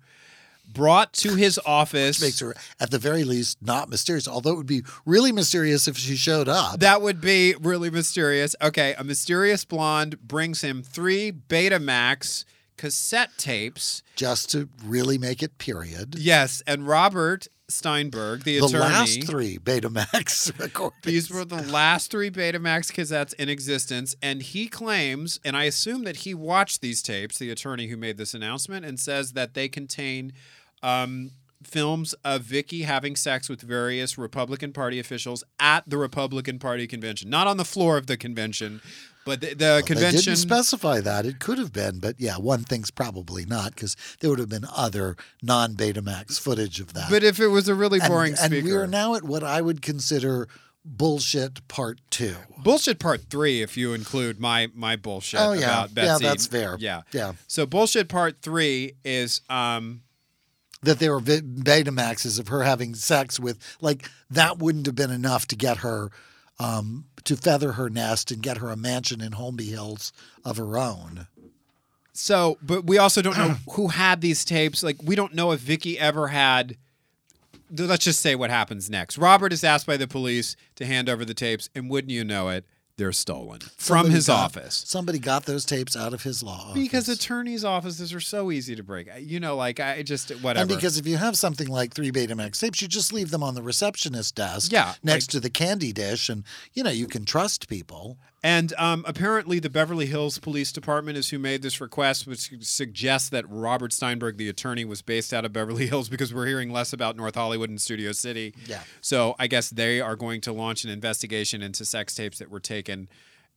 [0.73, 2.21] Brought to his office.
[2.21, 4.27] makes her at the very least not mysterious.
[4.27, 6.79] Although it would be really mysterious if she showed up.
[6.79, 8.55] that would be really mysterious.
[8.61, 12.43] Okay, a mysterious blonde brings him three Betamax
[12.77, 14.03] cassette tapes.
[14.17, 16.15] just to really make it period.
[16.17, 18.79] Yes, and Robert Steinberg, the, The attorney.
[18.79, 21.01] last three Betamax recordings.
[21.03, 26.03] These were the last three Betamax cassettes in existence, and he claims, and I assume
[26.03, 29.67] that he watched these tapes, the attorney who made this announcement, and says that they
[29.67, 30.33] contain
[30.83, 31.31] um,
[31.63, 37.29] films of Vicki having sex with various Republican Party officials at the Republican Party convention,
[37.29, 38.81] not on the floor of the convention,
[39.25, 40.21] but the, the They convention.
[40.21, 41.25] didn't specify that.
[41.25, 44.65] It could have been, but yeah, one thing's probably not because there would have been
[44.75, 47.09] other non-Betamax footage of that.
[47.09, 49.43] but if it was a really and, boring and speaker, we are now at what
[49.43, 50.47] I would consider
[50.85, 52.35] bullshit part two.
[52.63, 55.65] bullshit part three, if you include my my bullshit Oh, yeah.
[55.85, 56.23] about Betsy.
[56.23, 56.77] Yeah, that's fair.
[56.79, 57.33] Yeah, Yeah.
[57.47, 60.01] So bullshit part three is um.
[60.83, 65.47] That there were Betamaxes of her having sex with, like, that wouldn't have been enough
[65.47, 66.11] to get her
[66.59, 70.13] um, to feather her nest and get her a mansion in Holmby Hills
[70.43, 71.27] of her own.
[72.13, 74.81] So, but we also don't know who had these tapes.
[74.83, 76.77] Like, we don't know if Vicki ever had.
[77.75, 79.17] Let's just say what happens next.
[79.17, 82.49] Robert is asked by the police to hand over the tapes, and wouldn't you know
[82.49, 82.63] it,
[82.97, 84.83] they're stolen from his got- office.
[84.87, 86.73] Somebody got those tapes out of his law office.
[86.73, 89.09] Because attorneys' offices are so easy to break.
[89.19, 90.61] You know, like I just whatever.
[90.61, 93.53] And because if you have something like three Betamax tapes, you just leave them on
[93.55, 96.43] the receptionist desk Yeah, next like- to the candy dish, and
[96.73, 98.17] you know you can trust people.
[98.45, 103.27] And um, apparently, the Beverly Hills Police Department is who made this request, which suggests
[103.29, 106.93] that Robert Steinberg, the attorney, was based out of Beverly Hills because we're hearing less
[106.93, 108.53] about North Hollywood and Studio City.
[108.67, 108.81] Yeah.
[109.01, 112.59] So I guess they are going to launch an investigation into sex tapes that were
[112.59, 113.09] taken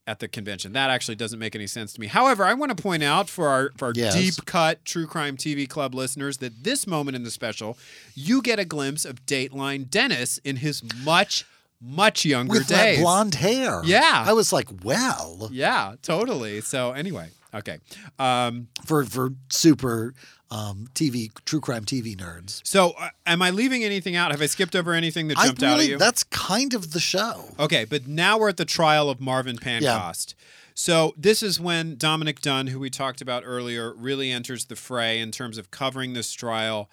[0.06, 0.72] at the convention.
[0.72, 2.06] That actually doesn't make any sense to me.
[2.06, 4.14] However, I want to point out for our for our Yes.
[4.14, 7.76] deep cut True Crime TV Club listeners that this moment in the special,
[8.14, 11.44] you get a glimpse of Dateline Dennis in his much
[11.80, 12.96] much younger With days.
[12.98, 13.82] that blonde hair.
[13.84, 14.24] Yeah.
[14.26, 16.60] I was like, well, Yeah, totally.
[16.60, 17.78] So anyway, okay.
[18.18, 20.14] Um, for for super
[20.50, 22.60] um, TV true crime TV nerds.
[22.64, 24.30] so uh, am I leaving anything out?
[24.30, 25.98] Have I skipped over anything that jumped out at you?
[25.98, 27.44] that's kind of the show.
[27.58, 30.34] Okay, but now we're at the trial of Marvin Pancoast.
[30.74, 35.18] So this is when Dominick Dunne, who we talked about earlier, really enters the fray
[35.18, 36.88] in terms of covering this trial,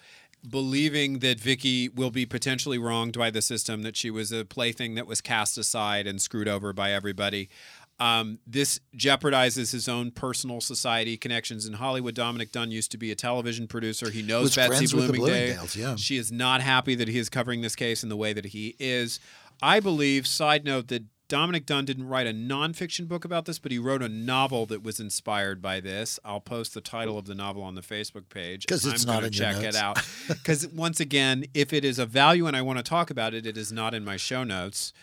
[0.46, 4.96] believing that Vicki will be potentially wronged by the system, that she was a plaything
[4.96, 7.50] that was cast aside and screwed over by everybody.
[7.98, 12.14] Um, this jeopardizes his own personal society connections in Hollywood.
[12.14, 14.10] Dominick Dunne used to be a television producer.
[14.10, 15.68] He knows Was Betsy friends with the Bloomingdale.
[15.74, 15.96] Yeah.
[15.96, 18.76] She is not happy that he is covering this case in the way that he
[18.80, 19.20] is.
[19.62, 23.72] I believe, side note, that Dominick Dunne didn't write a nonfiction book about this, but
[23.72, 26.20] he wrote a novel that was inspired by this.
[26.24, 28.66] I'll post the title of the novel on the Facebook page.
[28.68, 29.78] Because it's I'm not in your check it notes.
[29.78, 30.00] out.
[30.28, 33.46] Because once again, if it is of value and I want to talk about it,
[33.46, 34.94] it is not in my show notes.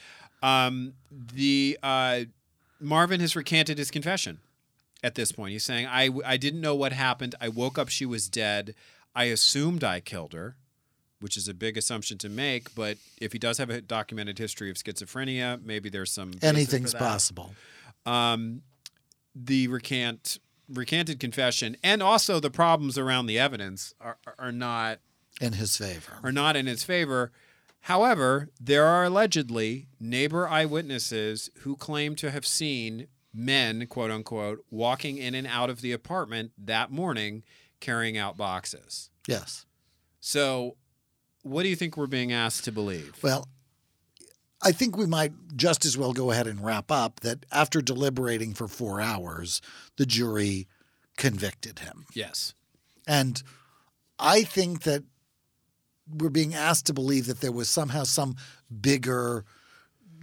[0.42, 2.20] Um, the uh,
[2.80, 4.38] Marvin has recanted his confession
[5.02, 5.52] at this point.
[5.52, 7.34] He's saying, I, I didn't know what happened.
[7.40, 8.74] I woke up, she was dead.
[9.14, 10.56] I assumed I killed her,
[11.22, 12.74] which is a big assumption to make.
[12.74, 16.32] But if he does have a documented history of schizophrenia, maybe there's some.
[16.42, 17.54] Anything's possible.
[18.04, 18.62] Um,
[19.34, 25.00] the recant recanted confession and also the problems around the evidence are, are not
[25.40, 26.18] In his favor.
[26.22, 27.30] are not in its favor.
[27.86, 35.18] However, there are allegedly neighbor eyewitnesses who claim to have seen men, quote unquote, walking
[35.18, 37.42] in and out of the apartment that morning
[37.80, 39.10] carrying out boxes.
[39.26, 39.66] Yes.
[40.20, 40.76] So,
[41.42, 43.14] what do you think we're being asked to believe?
[43.22, 43.48] Well,
[44.62, 48.54] I think we might just as well go ahead and wrap up that after deliberating
[48.54, 49.60] for four hours,
[49.96, 50.68] the jury
[51.16, 52.06] convicted him.
[52.14, 52.54] Yes.
[53.06, 53.42] And
[54.18, 55.02] I think that
[56.08, 58.36] we're being asked to believe that there was somehow some
[58.80, 59.44] bigger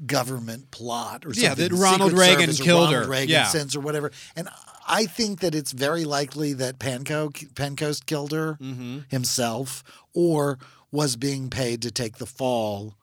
[0.05, 1.43] government plot or something.
[1.43, 3.11] Yeah, that Ronald Secret Reagan killed Ronald her.
[3.11, 3.47] Reagan Yeah.
[3.47, 4.11] sends or whatever.
[4.35, 4.47] And
[4.87, 8.99] I think that it's very likely that Panko, Pancoast killed her Mm-hmm.
[9.09, 10.57] himself or
[10.91, 12.95] was being paid to take the fall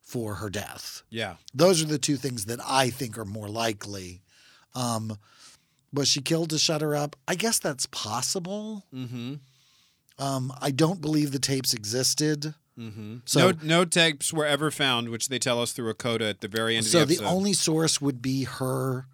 [0.00, 1.02] for her death.
[1.10, 1.36] Yeah.
[1.54, 4.22] Those are the two things that I think are more likely.
[4.74, 5.18] Um,
[5.92, 7.16] was she killed to shut her up?
[7.28, 8.84] I guess that's possible.
[8.94, 9.34] Mm-hmm.
[10.18, 12.54] Um, I don't believe the tapes existed.
[12.78, 13.18] Mm-hmm.
[13.24, 16.40] So- no, no tapes were ever found, which they tell us through a coda at
[16.40, 17.36] the very end So of the So the episode.
[17.36, 19.06] only source would be her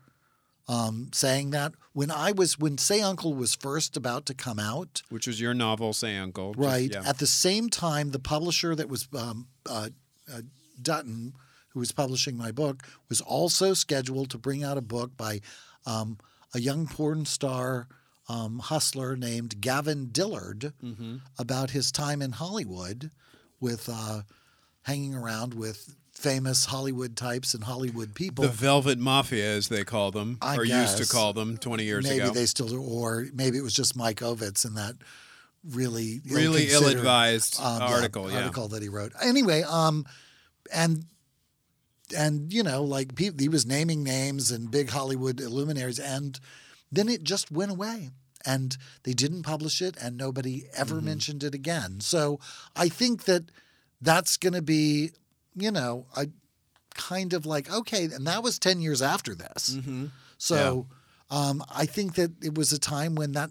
[0.71, 1.73] um, saying that.
[1.93, 5.55] When I was when Say Uncle was first about to come out, which was your
[5.55, 6.55] novel, Say Uncle.
[6.55, 7.09] Just- right yeah.
[7.09, 9.89] at the same time, the publisher that was um, uh,
[10.33, 10.43] uh,
[10.81, 11.33] Dutton,
[11.71, 12.77] who was publishing my book,
[13.09, 15.41] was also scheduled to bring out a book by
[15.87, 16.19] um,
[16.55, 17.89] a young porn star
[18.29, 21.17] um, hustler named Gavin Dillard Mm-hmm.
[21.39, 23.11] about his time in Hollywood
[23.61, 24.23] with uh,
[24.83, 28.43] hanging around with famous Hollywood types and Hollywood people.
[28.45, 32.05] The Velvet Mafia, as they call them, I or used to call them 20 years
[32.05, 32.25] maybe ago.
[32.27, 34.97] Maybe they still do, or maybe it was just Mike Ovitz in that
[35.65, 38.31] really really ill-advised um, article.
[38.31, 38.39] Yeah.
[38.39, 39.13] article that he wrote.
[39.23, 40.05] Anyway, um,
[40.73, 41.05] and
[42.17, 46.39] and you know, like pe- he was naming names and big Hollywood luminaries, and
[46.91, 48.11] then it just went away,
[48.45, 51.05] and they didn't publish it, and nobody ever Mm-hmm.
[51.07, 52.01] mentioned it again.
[52.01, 52.41] So
[52.75, 53.45] I think that
[54.01, 55.11] that's going to be,
[55.55, 56.27] you know, I
[56.95, 59.77] kind of like okay, and that was ten years after this.
[59.77, 60.07] Mm-hmm.
[60.39, 60.87] So
[61.31, 63.51] um, I think that it was a time when that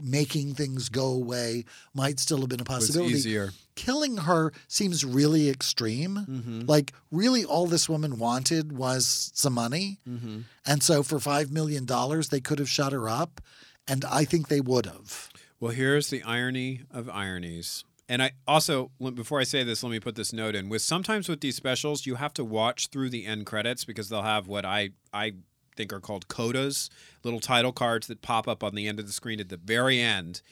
[0.00, 1.64] making things go away
[1.94, 3.14] might still have been a possibility.
[3.14, 3.50] easier.
[3.74, 6.26] Killing her seems really extreme.
[6.28, 6.62] Mm-hmm.
[6.66, 9.98] Like, really, all this woman wanted was some money.
[10.08, 10.40] Mm-hmm.
[10.66, 11.86] And so, for $5 million,
[12.30, 13.40] they could have shut her up.
[13.88, 15.30] And I think they would have.
[15.58, 17.84] Well, here's the irony of ironies.
[18.12, 20.68] And I also, before I say this, let me put this note in.
[20.68, 24.20] With sometimes with these specials, you have to watch through the end credits because they'll
[24.20, 25.32] have what I I
[25.76, 26.90] think are called codas,
[27.24, 29.98] little title cards that pop up on the end of the screen at the very
[29.98, 30.42] end.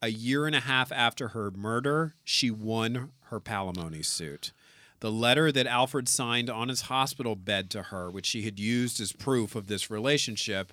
[0.00, 4.52] A year and a half after her murder, she won her palimony suit.
[5.00, 9.00] The letter that Alfred signed on his hospital bed to her, which she had used
[9.00, 10.72] as proof of this relationship,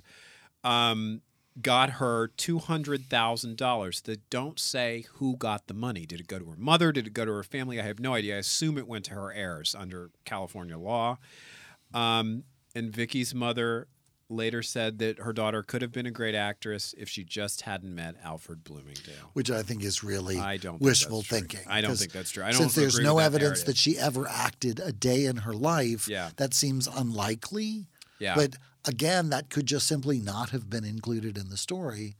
[0.63, 1.21] um,
[1.61, 4.01] got her two hundred thousand dollars.
[4.01, 6.05] They don't say who got the money.
[6.05, 6.91] Did it go to her mother?
[6.91, 7.79] Did it go to her family?
[7.79, 8.35] I have no idea.
[8.35, 11.17] I assume it went to her heirs under California law.
[11.93, 12.43] Um,
[12.75, 13.87] and Vicki's mother
[14.29, 17.95] later said that her daughter could have been a great actress if she just hadn't
[17.95, 19.29] met Alfred Bloomingdale.
[19.33, 21.61] which I think is really I don't wishful thinking.
[21.65, 22.43] I don't think that's true.
[22.43, 23.65] I don't since there's no that evidence narrative.
[23.67, 26.31] that she ever acted a day in her life, Yeah.
[26.35, 27.87] that seems unlikely.
[28.19, 28.35] Yeah.
[28.35, 28.57] But
[28.87, 32.15] again, that could just simply not have been included in the story,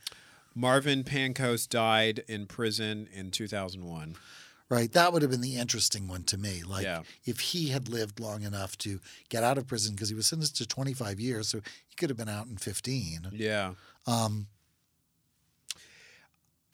[0.56, 4.16] Marvin Pancoast died in prison in 2001.
[4.70, 4.92] right?
[4.92, 6.62] That would have been the interesting one to me.
[6.62, 7.04] Like Yeah.
[7.24, 9.00] if he had lived long enough to
[9.30, 12.18] get out of prison because he was sentenced to 25 years, so he could have
[12.18, 13.30] been out in 15.
[13.32, 13.76] Yeah.
[14.06, 14.48] Um,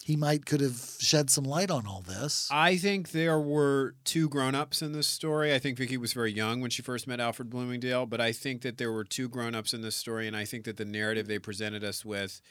[0.04, 2.50] He might could have shed some light on all this.
[2.52, 5.54] I think there were two grown-ups in this story.
[5.54, 8.64] I think Vicki was very young when she first met Alfred Bloomingdale, but I think
[8.64, 11.40] that there were two grown-ups in this story, and I think that the narrative they
[11.40, 12.42] presented us with,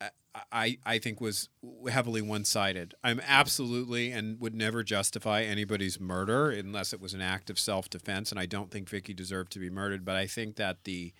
[0.00, 0.10] I
[0.52, 1.50] I, I think was
[1.90, 2.94] heavily one-sided.
[3.04, 8.30] I'm absolutely and would never justify anybody's murder unless it was an act of self-defense,
[8.30, 10.04] and I don't think Vicki deserved to be murdered.
[10.04, 11.12] But I think that the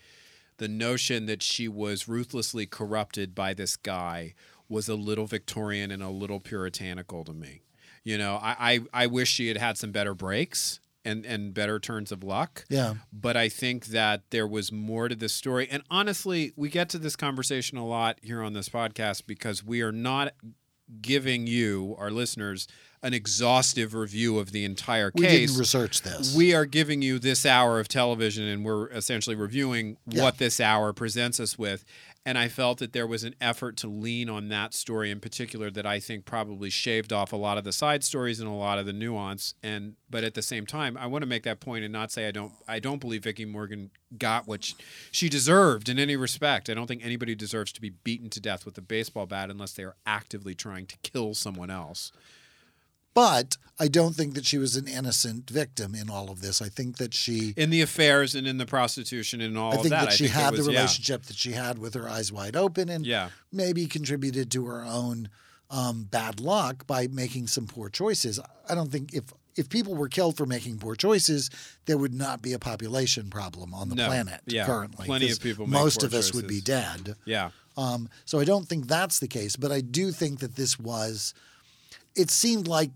[0.58, 4.34] the notion that she was ruthlessly corrupted by this guy
[4.68, 7.62] was a little Victorian and a little puritanical to me.
[8.04, 11.78] You know, I, I, I wish she had had some better breaks and, and better
[11.80, 12.64] turns of luck.
[12.68, 12.94] Yeah.
[13.12, 15.68] But I think that there was more to this story.
[15.70, 19.82] And honestly, we get to this conversation a lot here on this podcast because we
[19.82, 20.34] are not
[21.00, 22.68] giving you, our listeners,
[23.02, 25.20] an exhaustive review of the entire case.
[25.20, 26.34] we didn't research this.
[26.34, 30.22] We are giving you this hour of television and we're essentially reviewing Yeah.
[30.22, 31.84] what this hour presents us with.
[32.26, 35.70] And I felt that there was an effort to lean on that story in particular
[35.70, 38.80] that I think probably shaved off a lot of the side stories and a lot
[38.80, 39.54] of the nuance.
[39.62, 42.26] And but at the same time, I want to make that point and not say
[42.26, 44.74] I don't I don't believe Vicki Morgan got what she,
[45.12, 46.68] she deserved in any respect.
[46.68, 49.74] I don't think anybody deserves to be beaten to death with a baseball bat unless
[49.74, 52.10] they are actively trying to kill someone else.
[53.16, 56.62] But I don't think that she was an innocent victim in all of this.
[56.62, 59.80] I think that she In the affairs and in the prostitution and all I of
[59.82, 60.78] think that, that she think had was- the yeah.
[60.80, 63.30] relationship that she had with her eyes wide open and Yeah.
[63.52, 65.28] maybe contributed to her own
[65.68, 68.38] um, bad luck by making some poor choices.
[68.68, 69.24] I don't think if
[69.56, 71.48] if people were killed for making poor choices,
[71.86, 74.06] there would not be a population problem on the No.
[74.06, 74.66] planet Yeah.
[74.66, 75.06] currently.
[75.06, 77.16] Plenty of people Most of us would be dead.
[77.24, 77.50] Yeah.
[77.76, 81.32] Um, so I don't think that's the case, but I do think that this was.
[82.14, 82.90] It seemed like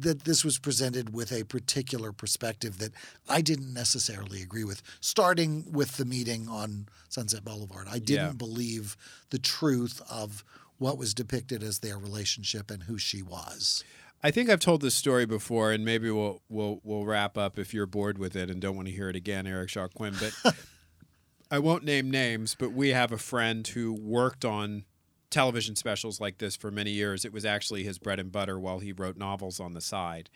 [0.00, 2.92] that this was presented with a particular perspective that
[3.28, 4.82] I didn't necessarily agree with.
[5.00, 8.32] Starting with the meeting on Sunset Boulevard, I didn't Yeah.
[8.32, 8.96] believe
[9.30, 10.44] the truth of
[10.78, 13.84] what was depicted as their relationship and who she was.
[14.24, 17.74] I think I've told this story before, and maybe we'll we'll we'll wrap up if
[17.74, 20.14] you're bored with it and don't want to hear it again, Eric Shaw Quinn.
[20.18, 20.54] But
[21.50, 24.84] I won't name names, but we have a friend who worked on
[25.32, 27.24] television specials like this for many years.
[27.24, 30.30] It was actually his bread and butter while he wrote novels on the side,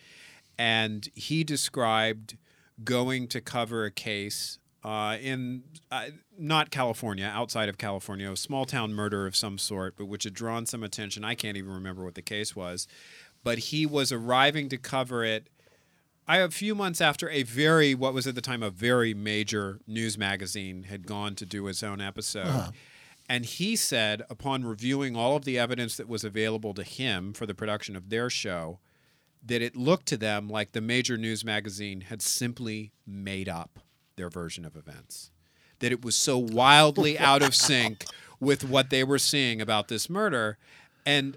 [0.58, 2.36] and he described
[2.82, 6.06] going to cover a case uh, in uh,
[6.38, 10.32] not California, outside of California, a small town murder of some sort, but which had
[10.32, 11.24] drawn some attention.
[11.24, 12.86] I can't even remember what the case was,
[13.42, 15.48] but he was arriving to cover it.
[16.28, 19.80] I a few months after a very what was at the time a very major
[19.86, 22.46] news magazine had gone to do its own episode.
[23.28, 27.46] And he said, upon reviewing all of the evidence that was available to him for
[27.46, 28.78] the production of their show,
[29.44, 33.80] that it looked to them like the major news magazine had simply made up
[34.16, 35.30] their version of events.
[35.80, 38.06] That it was so wildly out of sync
[38.40, 40.58] with what they were seeing about this murder.
[41.04, 41.36] And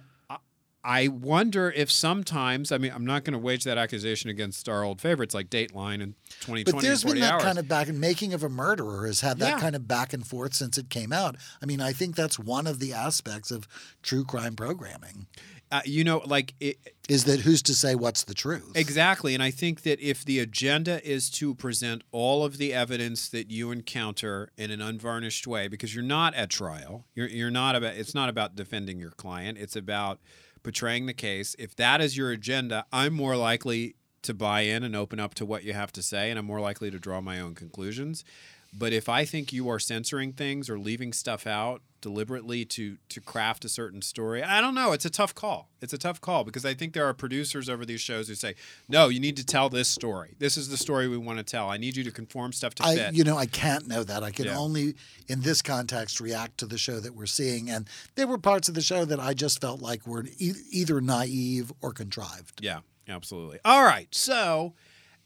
[0.84, 4.84] I- wonder if sometimes, I mean, I'm not going to wage that accusation against our
[4.84, 7.43] old favorites like Dateline and 2020 But there's and 40 been that hours.
[7.43, 9.59] kind of back and making of a murderer has had that Yeah.
[9.59, 11.36] kind of back and forth since it came out.
[11.61, 13.67] I mean, I think that's one of the aspects of
[14.01, 15.27] true crime programming
[15.71, 18.71] uh, you know, like it, is that who's to say what's the truth?
[18.73, 19.36] Exactly.
[19.36, 23.51] And I think that if the agenda is to present all of the evidence that
[23.51, 27.93] you encounter in an unvarnished way, because you're not at trial, you're, you're not about,
[27.93, 30.19] it's not about defending your client, it's about
[30.64, 31.55] portraying the case.
[31.60, 35.45] If that is your agenda, I'm more likely to buy in and open up to
[35.45, 38.24] what you have to say, and I'm more likely to draw my own conclusions.
[38.72, 43.20] But if I think you are censoring things or leaving stuff out deliberately to to
[43.20, 44.93] craft a certain story, I don't know.
[44.93, 45.70] It's a tough call.
[45.82, 48.55] It's a tough call because I think there are producers over these shows who say,
[48.88, 50.36] "No, you need to tell this story.
[50.39, 51.70] This is the story we want to tell.
[51.70, 54.24] I need you to conform stuff to I, fit." you know, I can't know that.
[54.24, 54.57] I can Yeah.
[54.57, 54.95] only,
[55.28, 57.70] in this context, react to the show that we're seeing.
[57.70, 61.01] And there were parts of the show that I just felt like were e- either
[61.01, 62.59] naive or contrived.
[62.63, 63.59] Yeah, absolutely.
[63.65, 64.07] All right.
[64.13, 64.74] So,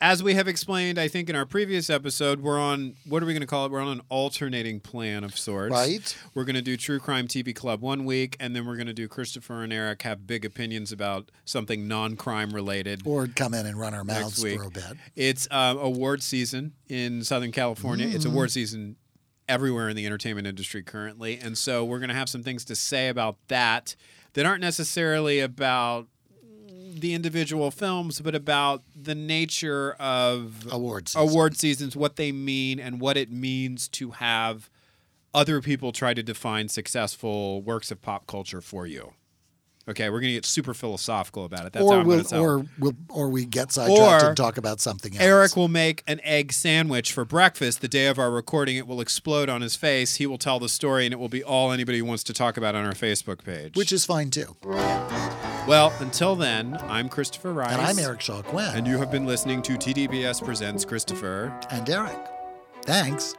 [0.04, 3.32] as we have explained, I think in our previous episode, we're on what are we
[3.32, 3.72] going to call it?
[3.72, 5.72] We're on an alternating plan of sorts.
[5.72, 6.18] Right.
[6.34, 8.94] We're going to do True Crime TV Club one week, and then we're going to
[8.94, 13.04] do Christopher and Eric have big opinions about something non crime related.
[13.06, 14.98] Or come in and run our mouths for a bit.
[15.16, 18.06] It's uh, award season in Southern California.
[18.06, 18.98] It's award season
[19.48, 21.40] everywhere in the entertainment industry currently.
[21.40, 23.96] And so we're going to have some things to say about that
[24.34, 26.08] that aren't necessarily about
[27.02, 31.30] the individual films, but about the nature of Award season.
[31.30, 34.70] award seasons, what they mean, and what it means to have
[35.34, 39.14] other people try to define successful works of pop culture for you.
[39.86, 41.74] Okay, we're going to get super philosophical about it.
[41.74, 44.80] That's how or we'll, to or we'll, or we get sidetracked Or and talk about
[44.80, 45.22] something else.
[45.22, 47.82] Eric will make an egg sandwich for breakfast.
[47.82, 50.16] The day of our recording, it will explode on his face.
[50.16, 52.76] He will tell the story, and it will be all anybody wants to talk about
[52.76, 53.76] on our Facebook page.
[53.76, 54.56] which is fine too.
[54.64, 58.72] well, until then, I'm Christopher Rice, And I'm Eric Shaw Quinn.
[58.76, 61.54] and you have been listening to TDPS presents Christopher.
[61.70, 62.18] and Eric.
[62.86, 63.36] Thanks.